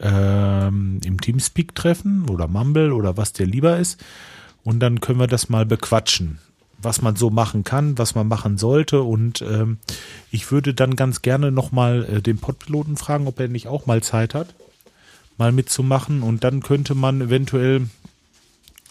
ähm, 0.00 1.00
im 1.04 1.20
Teamspeak 1.20 1.74
treffen 1.74 2.28
oder 2.28 2.48
Mumble 2.48 2.92
oder 2.92 3.16
was 3.16 3.32
dir 3.32 3.46
lieber 3.46 3.78
ist. 3.78 4.04
Und 4.64 4.80
dann 4.80 5.00
können 5.00 5.20
wir 5.20 5.28
das 5.28 5.48
mal 5.48 5.66
bequatschen, 5.66 6.38
was 6.78 7.00
man 7.00 7.16
so 7.16 7.30
machen 7.30 7.64
kann, 7.64 7.98
was 7.98 8.16
man 8.16 8.26
machen 8.26 8.58
sollte. 8.58 9.02
Und 9.02 9.42
ähm, 9.42 9.78
ich 10.32 10.50
würde 10.50 10.74
dann 10.74 10.96
ganz 10.96 11.22
gerne 11.22 11.52
nochmal 11.52 12.04
äh, 12.04 12.22
den 12.22 12.38
Podpiloten 12.38 12.96
fragen, 12.96 13.28
ob 13.28 13.38
er 13.38 13.48
nicht 13.48 13.68
auch 13.68 13.86
mal 13.86 14.02
Zeit 14.02 14.34
hat, 14.34 14.54
mal 15.38 15.52
mitzumachen. 15.52 16.22
Und 16.22 16.42
dann 16.42 16.60
könnte 16.60 16.94
man 16.96 17.20
eventuell 17.20 17.88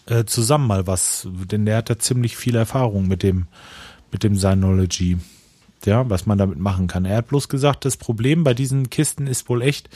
äh, 0.06 0.24
zusammen 0.24 0.66
mal 0.66 0.86
was, 0.86 1.28
denn 1.30 1.66
der 1.66 1.78
hat 1.78 1.90
da 1.90 1.98
ziemlich 1.98 2.36
viel 2.36 2.56
Erfahrung 2.56 3.08
mit 3.08 3.22
dem, 3.22 3.46
mit 4.10 4.22
dem 4.24 4.36
Synology. 4.36 5.18
Ja, 5.84 6.08
was 6.08 6.26
man 6.26 6.38
damit 6.38 6.60
machen 6.60 6.86
kann. 6.86 7.04
Er 7.04 7.16
hat 7.16 7.28
bloß 7.28 7.48
gesagt, 7.48 7.84
das 7.84 7.96
Problem 7.96 8.44
bei 8.44 8.54
diesen 8.54 8.88
Kisten 8.88 9.26
ist 9.26 9.48
wohl 9.48 9.62
echt 9.62 9.90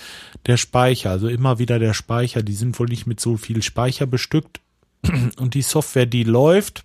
der 0.46 0.56
Speicher. 0.56 1.10
Also 1.10 1.28
immer 1.28 1.60
wieder 1.60 1.78
der 1.78 1.94
Speicher. 1.94 2.42
Die 2.42 2.54
sind 2.54 2.76
wohl 2.80 2.88
nicht 2.88 3.06
mit 3.06 3.20
so 3.20 3.36
viel 3.36 3.62
Speicher 3.62 4.06
bestückt. 4.06 4.60
Und 5.38 5.54
die 5.54 5.62
Software, 5.62 6.06
die 6.06 6.24
läuft 6.24 6.82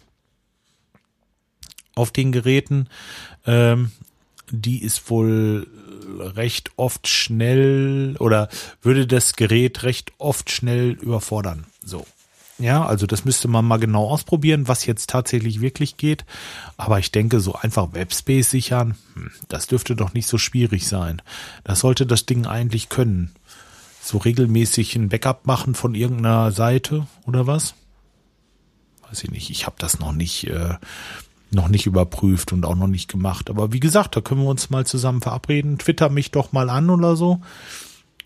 auf 1.95 2.11
den 2.11 2.31
Geräten, 2.31 2.89
ähm, 3.45 3.91
die 4.51 4.83
ist 4.83 5.09
wohl 5.09 5.67
recht 6.19 6.71
oft 6.75 7.07
schnell 7.07 8.15
oder 8.19 8.49
würde 8.81 9.07
das 9.07 9.35
Gerät 9.35 9.83
recht 9.83 10.11
oft 10.17 10.51
schnell 10.51 10.91
überfordern. 10.91 11.65
So. 11.83 12.05
Ja, 12.61 12.85
also 12.85 13.07
das 13.07 13.25
müsste 13.25 13.47
man 13.47 13.65
mal 13.65 13.79
genau 13.79 14.07
ausprobieren, 14.07 14.67
was 14.67 14.85
jetzt 14.85 15.09
tatsächlich 15.09 15.61
wirklich 15.61 15.97
geht. 15.97 16.25
Aber 16.77 16.99
ich 16.99 17.11
denke, 17.11 17.39
so 17.39 17.55
einfach 17.55 17.93
Webspace 17.93 18.51
sichern, 18.51 18.95
hm, 19.15 19.31
das 19.47 19.65
dürfte 19.65 19.95
doch 19.95 20.13
nicht 20.13 20.27
so 20.27 20.37
schwierig 20.37 20.87
sein. 20.87 21.23
Das 21.63 21.79
sollte 21.79 22.05
das 22.05 22.27
Ding 22.27 22.45
eigentlich 22.45 22.89
können. 22.89 23.31
So 23.99 24.19
regelmäßig 24.19 24.95
ein 24.95 25.09
Backup 25.09 25.47
machen 25.47 25.73
von 25.73 25.95
irgendeiner 25.95 26.51
Seite 26.51 27.07
oder 27.25 27.47
was? 27.47 27.73
Weiß 29.09 29.23
ich 29.23 29.31
nicht. 29.31 29.49
Ich 29.49 29.65
habe 29.65 29.77
das 29.79 29.99
noch 29.99 30.11
nicht, 30.11 30.45
äh, 30.45 30.75
noch 31.49 31.67
nicht 31.67 31.87
überprüft 31.87 32.53
und 32.53 32.63
auch 32.63 32.75
noch 32.75 32.87
nicht 32.87 33.09
gemacht. 33.09 33.49
Aber 33.49 33.73
wie 33.73 33.79
gesagt, 33.79 34.15
da 34.15 34.21
können 34.21 34.43
wir 34.43 34.49
uns 34.49 34.69
mal 34.69 34.85
zusammen 34.85 35.21
verabreden. 35.21 35.79
Twitter 35.79 36.09
mich 36.09 36.29
doch 36.29 36.51
mal 36.51 36.69
an 36.69 36.91
oder 36.91 37.15
so. 37.15 37.41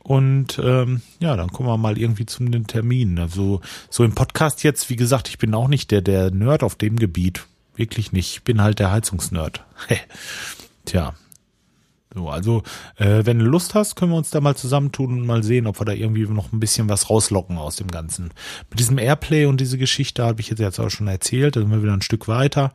Und 0.05 0.61
ähm, 0.63 1.01
ja, 1.19 1.35
dann 1.35 1.51
kommen 1.51 1.67
wir 1.67 1.77
mal 1.77 1.97
irgendwie 1.97 2.27
zu 2.27 2.43
den 2.43 2.67
Terminen. 2.67 3.17
Also 3.17 3.61
so 3.89 4.03
im 4.03 4.13
Podcast 4.13 4.63
jetzt, 4.63 4.91
wie 4.91 4.95
gesagt, 4.95 5.29
ich 5.29 5.39
bin 5.39 5.55
auch 5.55 5.67
nicht 5.67 5.89
der, 5.89 6.01
der 6.01 6.29
Nerd 6.29 6.61
auf 6.61 6.75
dem 6.75 6.97
Gebiet. 6.97 7.47
Wirklich 7.75 8.11
nicht. 8.11 8.35
Ich 8.35 8.43
bin 8.43 8.61
halt 8.61 8.77
der 8.77 8.91
Heizungsnerd. 8.91 9.63
Tja. 10.85 11.15
So, 12.13 12.29
also, 12.29 12.61
äh, 12.97 13.25
wenn 13.25 13.39
du 13.39 13.45
Lust 13.45 13.73
hast, 13.73 13.95
können 13.95 14.11
wir 14.11 14.17
uns 14.17 14.29
da 14.29 14.41
mal 14.41 14.55
zusammentun 14.55 15.11
und 15.11 15.25
mal 15.25 15.41
sehen, 15.41 15.65
ob 15.65 15.81
wir 15.81 15.85
da 15.85 15.93
irgendwie 15.93 16.27
noch 16.27 16.53
ein 16.53 16.59
bisschen 16.59 16.87
was 16.87 17.09
rauslocken 17.09 17.57
aus 17.57 17.77
dem 17.77 17.87
Ganzen. 17.87 18.29
Mit 18.69 18.79
diesem 18.79 18.99
Airplay 18.99 19.47
und 19.47 19.59
diese 19.59 19.79
Geschichte 19.79 20.23
habe 20.23 20.39
ich 20.39 20.49
jetzt, 20.51 20.59
jetzt 20.59 20.79
auch 20.79 20.91
schon 20.91 21.07
erzählt, 21.07 21.55
da 21.55 21.61
sind 21.61 21.71
wir 21.71 21.81
wieder 21.81 21.93
ein 21.93 22.03
Stück 22.03 22.27
weiter. 22.27 22.71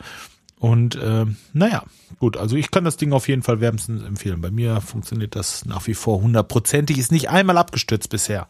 Und 0.61 0.95
äh, 0.97 1.25
naja, 1.55 1.85
gut, 2.19 2.37
also 2.37 2.55
ich 2.55 2.71
kann 2.71 2.85
das 2.85 2.99
Ding 2.99 3.15
auf 3.15 3.29
jeden 3.29 3.43
Fall 3.43 3.63
wärmstens 3.63 4.03
empfehlen. 4.03 4.43
Bei 4.43 4.51
mir 4.51 4.83
funktioniert 4.83 5.35
das 5.35 5.65
nach 5.65 5.87
wie 5.87 5.95
vor 5.95 6.21
hundertprozentig, 6.21 6.99
ist 6.99 7.11
nicht 7.11 7.31
einmal 7.31 7.57
abgestürzt 7.57 8.11
bisher. 8.11 8.47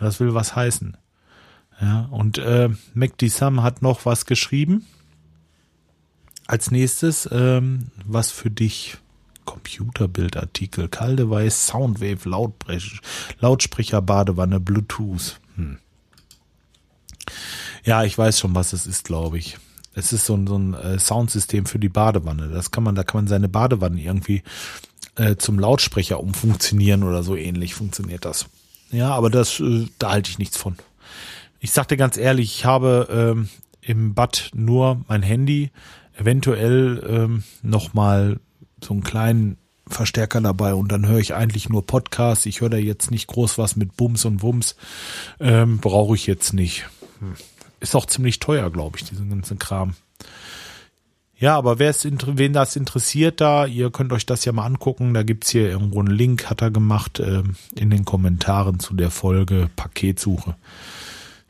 Das 0.00 0.20
will 0.20 0.32
was 0.32 0.56
heißen. 0.56 0.96
Ja, 1.78 2.08
und 2.10 2.38
äh, 2.38 2.70
MacD 2.94 3.28
Sam 3.28 3.62
hat 3.62 3.82
noch 3.82 4.06
was 4.06 4.24
geschrieben. 4.24 4.86
Als 6.46 6.70
nächstes, 6.70 7.28
ähm, 7.30 7.88
was 8.06 8.30
für 8.30 8.50
dich 8.50 8.96
Computerbildartikel, 9.44 10.88
Caldevice, 10.88 11.66
Soundwave, 11.66 12.26
Lautsprecher, 12.26 13.00
Lautsprecher, 13.38 14.00
Badewanne, 14.00 14.60
Bluetooth. 14.60 15.38
Hm. 15.56 15.78
Ja, 17.84 18.02
ich 18.04 18.16
weiß 18.16 18.38
schon, 18.38 18.54
was 18.54 18.72
es 18.72 18.86
ist, 18.86 19.04
glaube 19.04 19.36
ich. 19.36 19.58
Es 19.94 20.12
ist 20.12 20.26
so 20.26 20.34
ein, 20.34 20.46
so 20.46 20.56
ein 20.56 20.74
äh, 20.74 20.98
Soundsystem 20.98 21.66
für 21.66 21.78
die 21.78 21.88
Badewanne. 21.88 22.48
Das 22.48 22.70
kann 22.70 22.84
man, 22.84 22.94
da 22.94 23.02
kann 23.02 23.22
man 23.22 23.28
seine 23.28 23.48
Badewanne 23.48 24.00
irgendwie 24.00 24.42
äh, 25.16 25.36
zum 25.36 25.58
Lautsprecher 25.58 26.20
umfunktionieren 26.20 27.02
oder 27.02 27.22
so 27.22 27.36
ähnlich 27.36 27.74
funktioniert 27.74 28.24
das. 28.24 28.46
Ja, 28.90 29.10
aber 29.10 29.30
das, 29.30 29.60
äh, 29.60 29.86
da 29.98 30.10
halte 30.10 30.30
ich 30.30 30.38
nichts 30.38 30.56
von. 30.56 30.76
Ich 31.60 31.72
sagte 31.72 31.96
ganz 31.96 32.16
ehrlich, 32.16 32.58
ich 32.58 32.64
habe 32.64 33.08
ähm, 33.10 33.48
im 33.80 34.14
Bad 34.14 34.50
nur 34.54 35.04
mein 35.08 35.22
Handy, 35.22 35.70
eventuell 36.14 37.02
ähm, 37.08 37.42
nochmal 37.62 38.40
so 38.82 38.94
einen 38.94 39.02
kleinen 39.02 39.56
Verstärker 39.86 40.40
dabei 40.40 40.74
und 40.74 40.90
dann 40.92 41.06
höre 41.06 41.18
ich 41.18 41.34
eigentlich 41.34 41.68
nur 41.68 41.84
Podcasts. 41.84 42.46
Ich 42.46 42.60
höre 42.60 42.70
da 42.70 42.76
jetzt 42.76 43.10
nicht 43.10 43.26
groß 43.26 43.58
was 43.58 43.76
mit 43.76 43.96
Bums 43.96 44.24
und 44.24 44.42
Wums. 44.42 44.76
Ähm, 45.40 45.78
Brauche 45.78 46.14
ich 46.14 46.26
jetzt 46.26 46.52
nicht. 46.52 46.88
Hm. 47.18 47.34
Ist 47.80 47.94
auch 47.94 48.06
ziemlich 48.06 48.38
teuer, 48.38 48.70
glaube 48.70 48.98
ich, 48.98 49.04
diesen 49.04 49.30
ganzen 49.30 49.58
Kram. 49.58 49.94
Ja, 51.40 51.56
aber 51.56 51.78
wer 51.78 51.88
es, 51.88 52.04
wen 52.04 52.52
das 52.52 52.76
interessiert 52.76 53.40
da, 53.40 53.64
ihr 53.64 53.90
könnt 53.90 54.12
euch 54.12 54.26
das 54.26 54.44
ja 54.44 54.52
mal 54.52 54.66
angucken. 54.66 55.14
Da 55.14 55.22
gibt's 55.22 55.48
hier 55.48 55.70
irgendwo 55.70 56.00
einen 56.00 56.14
Link, 56.14 56.50
hat 56.50 56.60
er 56.60 56.70
gemacht, 56.70 57.18
äh, 57.18 57.42
in 57.74 57.88
den 57.88 58.04
Kommentaren 58.04 58.78
zu 58.78 58.92
der 58.92 59.10
Folge 59.10 59.70
Paketsuche. 59.74 60.54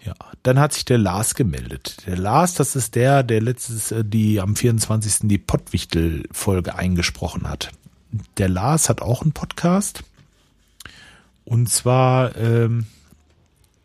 Ja, 0.05 0.15
dann 0.45 0.61
hat 0.61 0.73
sich 0.73 0.85
der 0.85 0.99
Lars 0.99 1.35
gemeldet. 1.35 2.07
Der 2.07 2.17
Lars, 2.17 2.55
das 2.55 2.77
ist 2.77 2.95
der, 2.95 3.25
der 3.25 3.43
letztes, 3.43 3.91
äh, 3.91 4.05
die 4.05 4.41
am 4.41 4.55
24. 4.55 5.29
die 5.29 5.39
Pottwichtel-Folge 5.39 6.77
eingesprochen 6.77 7.49
hat. 7.49 7.73
der 8.39 8.49
Lars 8.49 8.89
hat 8.89 9.03
auch 9.03 9.23
einen 9.23 9.33
Podcast. 9.33 10.05
Und 11.45 11.69
zwar, 11.69 12.37
ähm, 12.37 12.87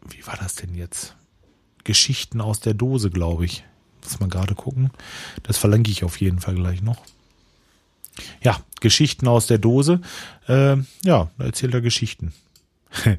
wie 0.07 0.25
war 0.25 0.37
das 0.37 0.55
denn 0.55 0.75
jetzt? 0.75 1.15
Geschichten 1.85 2.41
aus 2.41 2.59
der 2.59 2.73
Dose, 2.73 3.09
glaube 3.09 3.45
ich. 3.45 3.63
Muss 4.03 4.19
mal 4.19 4.27
gerade 4.27 4.55
gucken. 4.55 4.91
Das 5.43 5.57
verlinke 5.57 5.89
ich 5.89 6.03
auf 6.03 6.19
jeden 6.19 6.39
Fall 6.39 6.55
gleich 6.55 6.81
noch. 6.81 7.01
Ja, 8.41 8.59
Geschichten 8.81 9.27
aus 9.27 9.47
der 9.47 9.57
Dose. 9.57 10.01
Äh, 10.47 10.77
ja, 11.03 11.31
da 11.37 11.45
erzählt 11.45 11.73
er 11.73 11.81
Geschichten. 11.81 12.33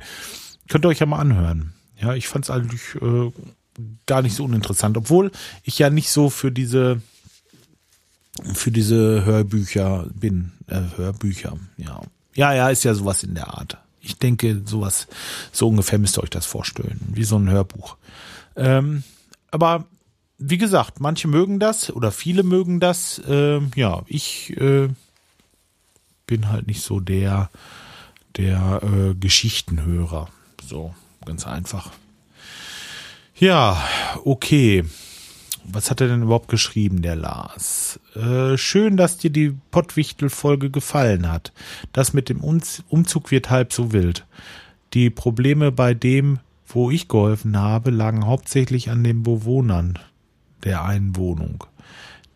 Könnt 0.69 0.85
ihr 0.85 0.89
euch 0.89 1.01
ja 1.01 1.07
mal 1.07 1.19
anhören. 1.19 1.73
Ja, 2.01 2.15
ich 2.15 2.29
fand 2.29 2.45
es 2.45 2.51
eigentlich 2.51 2.83
äh, 3.01 3.33
gar 4.07 4.23
nicht 4.23 4.35
so 4.35 4.45
uninteressant, 4.45 4.97
obwohl 4.97 5.31
ich 5.65 5.79
ja 5.79 5.91
nicht 5.91 6.11
so 6.11 6.29
für 6.29 6.53
diese 6.53 7.01
für 8.53 8.71
diese 8.71 9.25
Hörbücher 9.25 10.07
bin. 10.15 10.53
Äh, 10.67 10.83
Hörbücher, 10.97 11.57
ja. 11.79 12.03
Ja, 12.35 12.53
ja, 12.53 12.69
ist 12.69 12.85
ja 12.85 12.93
sowas 12.93 13.23
in 13.23 13.35
der 13.35 13.49
Art. 13.49 13.79
Ich 14.07 14.19
denke, 14.19 14.63
sowas, 14.65 15.07
so 15.53 15.69
ungefähr 15.69 15.99
müsst 15.99 16.19
ihr 16.19 16.23
euch 16.23 16.31
das 16.31 16.47
vorstellen, 16.47 17.01
wie 17.13 17.25
so 17.25 17.37
ein 17.37 17.51
Hörbuch. 17.51 17.97
Ähm, 18.57 19.03
aber 19.51 19.85
wie 20.39 20.59
gesagt, 20.59 21.01
manche 21.01 21.29
mögen 21.29 21.59
das 21.59 21.91
oder 21.91 22.13
viele 22.13 22.43
mögen 22.43 22.81
das. 22.81 23.21
Ähm, 23.29 23.71
ja, 23.75 24.03
ich 24.07 24.57
äh, 24.59 24.89
bin 26.27 26.49
halt 26.49 26.67
nicht 26.67 26.83
so 26.83 27.01
der, 27.01 27.51
der 28.37 28.81
äh, 28.83 29.15
Geschichtenhörer. 29.15 30.29
So, 30.67 30.95
ganz 31.25 31.47
einfach. 31.47 31.91
Ja, 33.39 33.83
okay. 34.25 34.85
Was 35.73 35.91
hat 35.91 36.01
er 36.01 36.09
denn 36.09 36.23
überhaupt 36.23 36.49
geschrieben, 36.49 37.03
der 37.03 37.17
Lars? 37.17 38.01
Äh, 38.15 38.57
schön, 38.57 38.97
dass 38.97 39.19
dir 39.19 39.31
die 39.31 39.55
Pottwichtel-Folge 39.71 40.71
gefallen 40.71 41.31
hat. 41.31 41.53
Das 41.93 42.13
mit 42.13 42.29
dem 42.29 42.41
Umzug 42.41 43.31
wird 43.31 43.51
halb 43.51 43.73
so 43.73 43.93
wild. 43.93 44.27
Die 44.95 45.11
Probleme 45.11 45.73
bei 45.73 45.95
dem, 45.95 46.39
wo 46.67 46.91
ich 46.91 47.09
geholfen 47.09 47.59
habe, 47.59 47.91
lagen 47.91 48.27
hauptsächlich 48.27 48.91
an 48.91 49.05
den 49.05 49.23
Bewohnern 49.23 49.99
der 50.65 50.85
einen 50.85 51.17
Wohnung. 51.17 51.65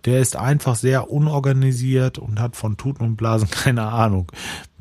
Der 0.04 0.20
ist 0.20 0.36
einfach 0.36 0.76
sehr 0.76 1.10
unorganisiert 1.10 2.18
und 2.18 2.40
hat 2.40 2.56
von 2.56 2.76
Tuten 2.76 3.04
und 3.04 3.16
Blasen 3.16 3.50
keine 3.50 3.82
Ahnung. 3.82 4.32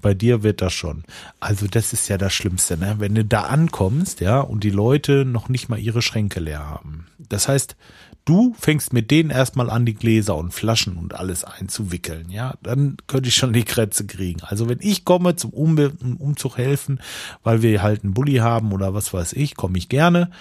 Bei 0.02 0.14
dir 0.14 0.44
wird 0.44 0.62
das 0.62 0.72
schon. 0.72 1.04
Also 1.42 1.68
das 1.68 1.92
ist 1.92 2.08
ja 2.08 2.18
das 2.18 2.34
Schlimmste, 2.34 2.78
ne? 2.78 2.96
Wenn 3.00 3.16
du 3.16 3.26
da 3.26 3.42
ankommst, 3.42 4.22
ja, 4.22 4.40
und 4.40 4.64
die 4.64 4.70
Leute 4.70 5.26
noch 5.26 5.50
nicht 5.50 5.68
mal 5.68 5.80
ihre 5.80 6.02
Schränke 6.02 6.40
leer 6.40 6.66
haben. 6.66 7.08
Das 7.18 7.50
heißt, 7.50 7.76
du 8.26 8.56
fängst 8.60 8.94
mit 8.94 9.12
denen 9.12 9.30
erstmal 9.30 9.70
an, 9.70 9.86
die 9.86 9.96
Gläser 9.96 10.36
und 10.36 10.54
Flaschen 10.54 10.98
und 10.98 11.16
alles 11.16 11.44
einzuwickeln, 11.44 12.30
ja, 12.30 12.56
dann 12.62 12.98
könnte 13.08 13.30
ich 13.30 13.36
schon 13.36 13.54
die 13.54 13.64
Krätze 13.64 14.06
kriegen. 14.06 14.42
Also 14.44 14.70
wenn 14.70 14.80
ich 14.82 15.06
komme 15.06 15.36
zum 15.36 15.52
um 15.52 15.78
Umzug 16.20 16.58
helfen, 16.58 17.00
weil 17.44 17.62
wir 17.62 17.82
halt 17.82 18.04
einen 18.04 18.14
Bulli 18.14 18.38
haben 18.38 18.72
oder 18.72 18.94
was 18.94 19.14
weiß 19.14 19.34
ich, 19.34 19.56
komme 19.56 19.78
ich 19.78 19.90
gerne. 19.90 20.32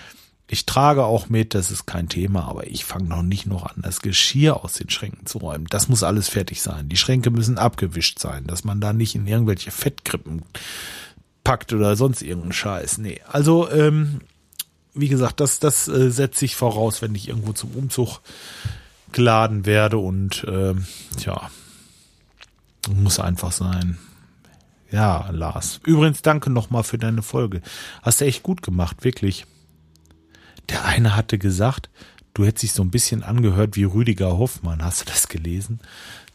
Ich 0.50 0.64
trage 0.64 1.04
auch 1.04 1.28
mit, 1.28 1.54
das 1.54 1.70
ist 1.70 1.86
kein 1.86 2.08
Thema, 2.08 2.48
aber 2.48 2.66
ich 2.66 2.84
fange 2.84 3.06
noch 3.06 3.22
nicht 3.22 3.46
noch 3.46 3.66
an, 3.66 3.82
das 3.82 4.00
Geschirr 4.00 4.64
aus 4.64 4.74
den 4.74 4.88
Schränken 4.88 5.26
zu 5.26 5.38
räumen. 5.38 5.66
Das 5.68 5.88
muss 5.88 6.02
alles 6.02 6.28
fertig 6.28 6.62
sein. 6.62 6.88
Die 6.88 6.96
Schränke 6.96 7.30
müssen 7.30 7.58
abgewischt 7.58 8.18
sein, 8.18 8.46
dass 8.46 8.64
man 8.64 8.80
da 8.80 8.94
nicht 8.94 9.14
in 9.14 9.26
irgendwelche 9.26 9.70
Fettkrippen 9.70 10.42
packt 11.44 11.74
oder 11.74 11.96
sonst 11.96 12.22
irgendeinen 12.22 12.52
Scheiß. 12.52 12.98
Nee, 12.98 13.20
also 13.30 13.70
ähm, 13.70 14.20
wie 14.94 15.08
gesagt, 15.08 15.40
das, 15.40 15.58
das 15.58 15.88
äh, 15.88 16.10
setze 16.10 16.44
ich 16.44 16.56
voraus, 16.56 17.02
wenn 17.02 17.14
ich 17.14 17.28
irgendwo 17.28 17.52
zum 17.52 17.70
Umzug 17.72 18.20
geladen 19.12 19.66
werde 19.66 19.98
und 19.98 20.44
äh, 20.44 20.74
tja, 21.16 21.50
muss 22.94 23.20
einfach 23.20 23.52
sein. 23.52 23.98
Ja, 24.90 25.28
Lars. 25.30 25.80
Übrigens, 25.84 26.22
danke 26.22 26.50
nochmal 26.50 26.82
für 26.82 26.98
deine 26.98 27.22
Folge. 27.22 27.60
Hast 28.02 28.20
du 28.20 28.24
echt 28.24 28.42
gut 28.42 28.62
gemacht, 28.62 29.04
wirklich. 29.04 29.46
Der 30.70 30.84
eine 30.84 31.14
hatte 31.14 31.38
gesagt, 31.38 31.90
du 32.34 32.44
hättest 32.44 32.62
dich 32.62 32.72
so 32.72 32.82
ein 32.82 32.90
bisschen 32.90 33.22
angehört 33.22 33.76
wie 33.76 33.84
Rüdiger 33.84 34.38
Hoffmann. 34.38 34.82
Hast 34.82 35.02
du 35.02 35.04
das 35.06 35.28
gelesen? 35.28 35.80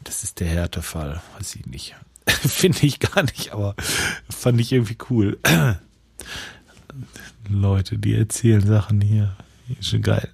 Das 0.04 0.22
ist 0.22 0.40
der 0.40 0.48
Härtefall. 0.48 1.20
Weiß 1.36 1.56
ich 1.56 1.66
nicht. 1.66 1.96
Finde 2.28 2.86
ich 2.86 3.00
gar 3.00 3.22
nicht, 3.24 3.52
aber 3.52 3.74
fand 4.30 4.60
ich 4.60 4.72
irgendwie 4.72 4.98
cool. 5.10 5.38
Leute, 7.48 7.98
die 7.98 8.14
erzählen 8.14 8.66
Sachen 8.66 9.00
hier. 9.00 9.36
Ist 9.78 9.90
schon 9.90 10.02
geil. 10.02 10.28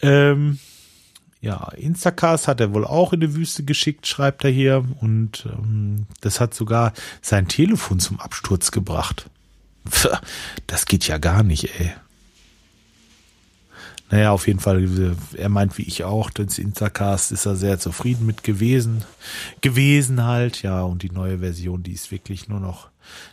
Ähm, 0.00 0.58
ja, 1.40 1.68
Instacast 1.76 2.48
hat 2.48 2.60
er 2.60 2.72
wohl 2.72 2.84
auch 2.84 3.12
in 3.12 3.20
die 3.20 3.34
Wüste 3.34 3.64
geschickt, 3.64 4.06
schreibt 4.06 4.44
er 4.44 4.50
hier. 4.50 4.84
Und 5.00 5.46
ähm, 5.46 6.06
das 6.20 6.40
hat 6.40 6.54
sogar 6.54 6.92
sein 7.22 7.48
Telefon 7.48 8.00
zum 8.00 8.20
Absturz 8.20 8.70
gebracht. 8.70 9.28
Das 10.66 10.86
geht 10.86 11.06
ja 11.06 11.18
gar 11.18 11.42
nicht, 11.44 11.78
ey. 11.78 11.92
Naja, 14.10 14.30
auf 14.30 14.46
jeden 14.46 14.60
Fall, 14.60 15.16
er 15.36 15.48
meint 15.48 15.78
wie 15.78 15.82
ich 15.82 16.04
auch, 16.04 16.30
das 16.30 16.58
Instacast 16.58 17.32
ist 17.32 17.44
er 17.44 17.56
sehr 17.56 17.80
zufrieden 17.80 18.24
mit 18.24 18.44
gewesen. 18.44 19.04
Gewesen 19.62 20.22
halt, 20.24 20.62
ja, 20.62 20.82
und 20.82 21.02
die 21.02 21.10
neue 21.10 21.40
Version, 21.40 21.82
die 21.82 21.92
ist 21.92 22.12
wirklich 22.12 22.48
nur 22.48 22.60
noch 22.60 22.88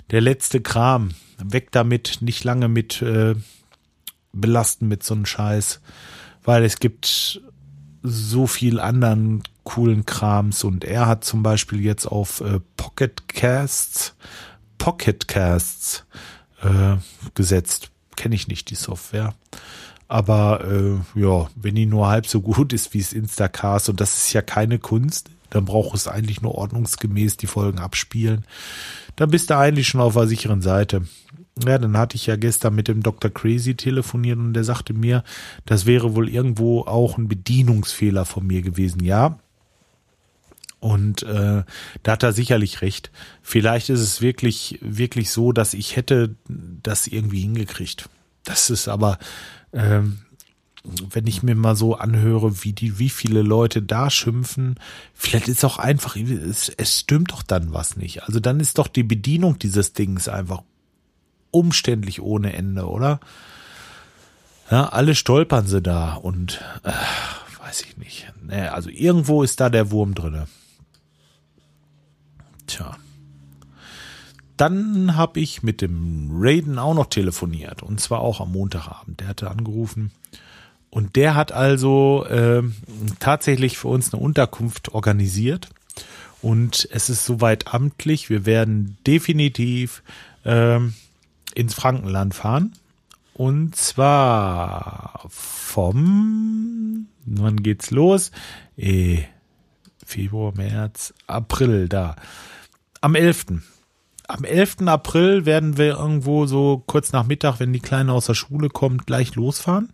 der 0.10 0.22
letzte 0.22 0.62
Kram. 0.62 1.12
Weg 1.44 1.72
damit, 1.72 2.20
nicht 2.22 2.44
lange 2.44 2.70
mit 2.70 3.02
äh, 3.04 3.36
belasten 4.32 4.88
mit 4.88 5.04
so 5.04 5.14
einem 5.14 5.26
Scheiß, 5.26 5.80
weil 6.44 6.64
es 6.64 6.80
gibt 6.80 7.42
so 8.02 8.48
viel 8.48 8.80
anderen 8.80 9.44
coolen 9.64 10.06
Krams 10.06 10.64
und 10.64 10.84
er 10.84 11.06
hat 11.06 11.24
zum 11.24 11.44
Beispiel 11.44 11.82
jetzt 11.82 12.06
auf 12.06 12.42
äh, 12.42 12.60
Pocket 12.76 13.28
Casts, 13.30 14.16
Pocket 14.78 15.28
Casts 15.28 16.06
äh, 16.62 16.98
gesetzt. 17.36 17.92
Kenne 18.16 18.36
ich 18.36 18.48
nicht 18.48 18.70
die 18.70 18.76
Software. 18.76 19.34
Aber 20.14 20.64
äh, 20.64 21.20
ja, 21.20 21.48
wenn 21.56 21.74
die 21.74 21.88
nur 21.88 22.08
halb 22.08 22.28
so 22.28 22.40
gut 22.40 22.72
ist 22.72 22.94
wie 22.94 23.00
es 23.00 23.14
Instacast 23.14 23.90
und 23.90 24.00
das 24.00 24.16
ist 24.16 24.32
ja 24.32 24.44
keine 24.44 24.78
Kunst, 24.78 25.32
dann 25.50 25.66
braucht 25.66 25.96
es 25.96 26.08
eigentlich 26.08 26.40
nur 26.40 26.54
ordnungsgemäß 26.54 27.38
die 27.38 27.48
Folgen 27.48 27.80
abspielen. 27.80 28.46
Dann 29.16 29.32
bist 29.32 29.50
du 29.50 29.58
eigentlich 29.58 29.88
schon 29.88 30.02
auf 30.02 30.14
der 30.14 30.28
sicheren 30.28 30.62
Seite. 30.62 31.02
Ja, 31.66 31.80
dann 31.80 31.98
hatte 31.98 32.16
ich 32.16 32.28
ja 32.28 32.36
gestern 32.36 32.76
mit 32.76 32.90
dem 32.90 33.02
Dr. 33.02 33.32
Crazy 33.32 33.74
telefoniert 33.74 34.38
und 34.38 34.54
der 34.54 34.64
sagte 34.64 34.94
mir, 34.94 35.24
das 35.66 35.88
wäre 35.88 36.14
wohl 36.14 36.30
irgendwo 36.30 36.82
auch 36.82 37.18
ein 37.18 37.28
Bedienungsfehler 37.28 38.26
von 38.26 38.46
mir 38.46 38.62
gewesen. 38.62 39.04
Ja, 39.04 39.40
und 40.80 41.24
äh, 41.24 41.64
da 42.04 42.12
hat 42.12 42.22
er 42.22 42.34
sicherlich 42.34 42.84
recht. 42.84 43.10
Vielleicht 43.42 43.90
ist 43.90 44.02
es 44.02 44.22
wirklich, 44.22 44.78
wirklich 44.80 45.32
so, 45.32 45.54
dass 45.54 45.74
ich 45.74 45.96
hätte 45.96 46.36
das 46.48 47.08
irgendwie 47.08 47.42
hingekriegt. 47.42 48.10
Das 48.44 48.70
ist 48.70 48.88
aber, 48.88 49.18
ähm, 49.74 50.20
wenn 50.84 51.28
ich 51.28 51.44
mir 51.44 51.56
mal 51.56 51.76
so 51.76 51.96
anhöre, 51.96 52.64
wie 52.64 52.74
die, 52.74 53.00
wie 53.00 53.10
viele 53.10 53.42
Leute 53.42 53.82
da 53.82 54.10
schimpfen, 54.10 54.76
vielleicht 55.14 55.48
ist 55.48 55.64
auch 55.64 55.78
einfach, 55.78 56.18
es, 56.18 56.70
es 56.70 57.00
stimmt 57.00 57.32
doch 57.32 57.42
dann 57.42 57.74
was 57.74 57.96
nicht. 57.96 58.24
Also 58.24 58.40
dann 58.40 58.60
ist 58.60 58.78
doch 58.78 58.88
die 58.88 59.04
Bedienung 59.04 59.58
dieses 59.60 59.94
Dings 59.94 60.28
einfach 60.28 60.62
umständlich 61.52 62.22
ohne 62.22 62.54
Ende, 62.54 62.88
oder? 62.88 63.22
Ja, 64.70 64.90
alle 64.90 65.16
stolpern 65.16 65.68
sie 65.68 65.82
da 65.82 66.16
und 66.16 66.62
äh, 66.84 66.92
weiß 67.66 67.82
ich 67.84 67.98
nicht. 67.98 68.32
Nee, 68.42 68.68
also 68.68 68.90
irgendwo 68.90 69.44
ist 69.44 69.60
da 69.62 69.70
der 69.70 69.92
Wurm 69.92 70.16
drinne. 70.16 70.48
Tja. 72.68 72.98
Dann 74.64 75.18
habe 75.18 75.42
ich 75.42 75.62
mit 75.62 75.82
dem 75.82 76.30
Raiden 76.32 76.80
auch 76.80 76.94
noch 76.94 77.08
telefoniert 77.08 77.84
und 77.84 78.00
zwar 78.00 78.22
auch 78.22 78.40
am 78.40 78.54
Montagabend. 78.54 79.20
Der 79.20 79.28
hatte 79.28 79.52
angerufen 79.52 80.12
und 80.90 81.18
der 81.18 81.36
hat 81.36 81.52
also 81.52 82.26
äh, 82.30 82.64
tatsächlich 83.20 83.78
für 83.78 83.90
uns 83.90 84.14
eine 84.14 84.24
Unterkunft 84.24 84.94
organisiert. 84.94 85.68
Und 86.42 86.88
es 86.94 87.10
ist 87.10 87.26
soweit 87.26 87.74
amtlich. 87.74 88.30
Wir 88.30 88.46
werden 88.46 88.98
definitiv 89.06 90.02
äh, 90.46 90.80
ins 91.56 91.74
Frankenland 91.74 92.34
fahren. 92.34 92.72
Und 93.34 93.76
zwar 93.76 95.26
vom, 95.28 97.08
wann 97.26 97.58
geht's 97.58 97.92
los? 97.92 98.32
Eh, 98.78 99.24
Februar, 100.06 100.54
März, 100.56 101.14
April, 101.28 101.90
da. 101.90 102.16
Am 103.02 103.16
11. 103.16 103.62
Am 104.28 104.44
11. 104.44 104.88
April 104.88 105.46
werden 105.46 105.78
wir 105.78 105.98
irgendwo 105.98 106.46
so 106.46 106.84
kurz 106.86 107.12
nach 107.12 107.26
Mittag, 107.26 107.60
wenn 107.60 107.74
die 107.74 107.80
Kleine 107.80 108.14
aus 108.14 108.28
der 108.28 108.36
Schule 108.36 108.70
kommt, 108.70 109.06
gleich 109.06 109.36
losfahren. 109.36 109.92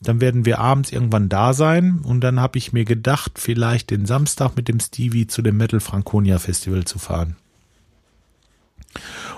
Dann 0.00 0.20
werden 0.20 0.44
wir 0.44 0.58
abends 0.58 0.92
irgendwann 0.92 1.28
da 1.28 1.52
sein 1.52 2.00
und 2.02 2.22
dann 2.22 2.40
habe 2.40 2.58
ich 2.58 2.72
mir 2.72 2.84
gedacht, 2.84 3.32
vielleicht 3.36 3.90
den 3.90 4.06
Samstag 4.06 4.56
mit 4.56 4.66
dem 4.68 4.80
Stevie 4.80 5.26
zu 5.26 5.42
dem 5.42 5.58
Metal 5.58 5.80
Franconia 5.80 6.38
Festival 6.38 6.84
zu 6.84 6.98
fahren. 6.98 7.36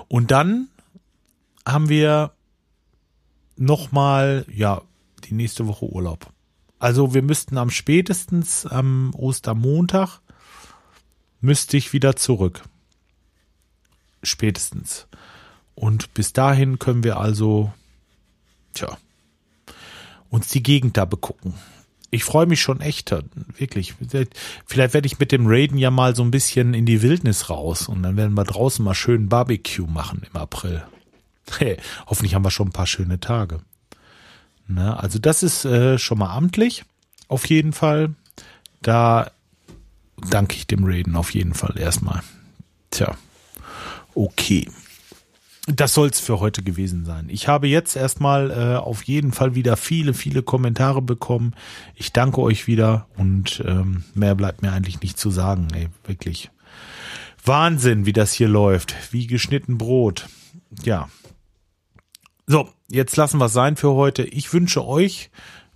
Und 0.08 0.30
dann 0.30 0.68
haben 1.66 1.88
wir 1.88 2.32
nochmal, 3.56 4.46
ja, 4.52 4.82
die 5.24 5.34
nächste 5.34 5.66
Woche 5.66 5.86
Urlaub. 5.86 6.32
Also 6.78 7.14
wir 7.14 7.22
müssten 7.22 7.58
am 7.58 7.70
spätestens 7.70 8.66
am 8.66 9.14
Ostermontag 9.14 10.20
müsste 11.40 11.76
ich 11.76 11.92
wieder 11.92 12.16
zurück. 12.16 12.62
Spätestens. 14.22 15.06
Und 15.74 16.14
bis 16.14 16.32
dahin 16.32 16.78
können 16.78 17.04
wir 17.04 17.18
also, 17.18 17.72
tja, 18.74 18.96
uns 20.30 20.48
die 20.48 20.62
Gegend 20.62 20.96
da 20.96 21.04
begucken. 21.04 21.54
Ich 22.10 22.24
freue 22.24 22.46
mich 22.46 22.60
schon 22.60 22.80
echt, 22.80 23.14
wirklich. 23.56 23.94
Vielleicht 24.66 24.94
werde 24.94 25.06
ich 25.06 25.18
mit 25.18 25.32
dem 25.32 25.46
Raiden 25.46 25.78
ja 25.78 25.90
mal 25.90 26.14
so 26.14 26.22
ein 26.22 26.30
bisschen 26.30 26.74
in 26.74 26.84
die 26.84 27.00
Wildnis 27.00 27.48
raus 27.48 27.88
und 27.88 28.02
dann 28.02 28.18
werden 28.18 28.34
wir 28.34 28.44
draußen 28.44 28.84
mal 28.84 28.94
schön 28.94 29.30
Barbecue 29.30 29.86
machen 29.86 30.22
im 30.30 30.38
April. 30.38 30.82
Hey, 31.58 31.78
hoffentlich 32.06 32.34
haben 32.34 32.44
wir 32.44 32.50
schon 32.50 32.68
ein 32.68 32.72
paar 32.72 32.86
schöne 32.86 33.18
Tage. 33.18 33.60
Na, 34.68 34.96
also 34.96 35.18
das 35.18 35.42
ist 35.42 35.64
äh, 35.64 35.98
schon 35.98 36.18
mal 36.18 36.34
amtlich, 36.34 36.84
auf 37.28 37.46
jeden 37.46 37.72
Fall. 37.72 38.14
Da 38.82 39.30
danke 40.16 40.56
ich 40.56 40.66
dem 40.66 40.84
Raiden 40.84 41.16
auf 41.16 41.32
jeden 41.34 41.54
Fall 41.54 41.78
erstmal. 41.78 42.22
Tja, 42.90 43.16
okay 44.14 44.68
das 45.66 45.94
soll 45.94 46.08
es 46.08 46.18
für 46.18 46.40
heute 46.40 46.62
gewesen 46.62 47.04
sein. 47.04 47.28
Ich 47.28 47.46
habe 47.46 47.68
jetzt 47.68 47.94
erstmal 47.94 48.50
äh, 48.50 48.76
auf 48.76 49.04
jeden 49.04 49.32
Fall 49.32 49.54
wieder 49.54 49.76
viele, 49.76 50.12
viele 50.12 50.42
Kommentare 50.42 51.00
bekommen. 51.00 51.54
Ich 51.94 52.12
danke 52.12 52.40
euch 52.40 52.66
wieder 52.66 53.06
und 53.16 53.62
ähm, 53.64 54.02
mehr 54.14 54.34
bleibt 54.34 54.62
mir 54.62 54.72
eigentlich 54.72 55.00
nicht 55.00 55.18
zu 55.18 55.30
sagen. 55.30 55.68
Ey, 55.72 55.88
wirklich. 56.04 56.50
Wahnsinn, 57.44 58.06
wie 58.06 58.12
das 58.12 58.32
hier 58.32 58.48
läuft. 58.48 58.94
Wie 59.12 59.28
geschnitten 59.28 59.78
Brot. 59.78 60.26
Ja. 60.82 61.08
So, 62.46 62.68
jetzt 62.88 63.16
lassen 63.16 63.38
wir 63.38 63.46
es 63.46 63.52
sein 63.52 63.76
für 63.76 63.92
heute. 63.92 64.24
Ich 64.24 64.52
wünsche 64.52 64.84
euch 64.84 65.30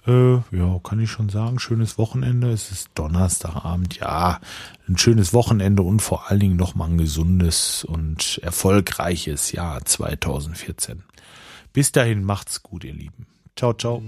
äh, 0.07 0.35
ja, 0.57 0.81
kann 0.83 1.01
ich 1.01 1.11
schon 1.11 1.29
sagen, 1.29 1.59
schönes 1.59 1.99
Wochenende. 1.99 2.51
Es 2.51 2.71
ist 2.71 2.91
Donnerstagabend, 2.95 3.97
ja, 3.97 4.41
ein 4.89 4.99
schönes 4.99 5.33
Wochenende 5.33 5.83
und 5.83 6.01
vor 6.01 6.31
allen 6.31 6.41
Dingen 6.41 6.57
nochmal 6.57 6.91
ein 6.91 6.99
gesundes 6.99 7.85
und 7.85 8.39
erfolgreiches 8.43 9.53
Jahr 9.53 9.85
2014. 9.85 11.03
Bis 11.73 11.93
dahin 11.93 12.25
macht's 12.25 12.63
gut, 12.63 12.85
ihr 12.85 12.95
Lieben. 12.95 13.27
Ciao, 13.57 13.73
ciao. 13.73 14.03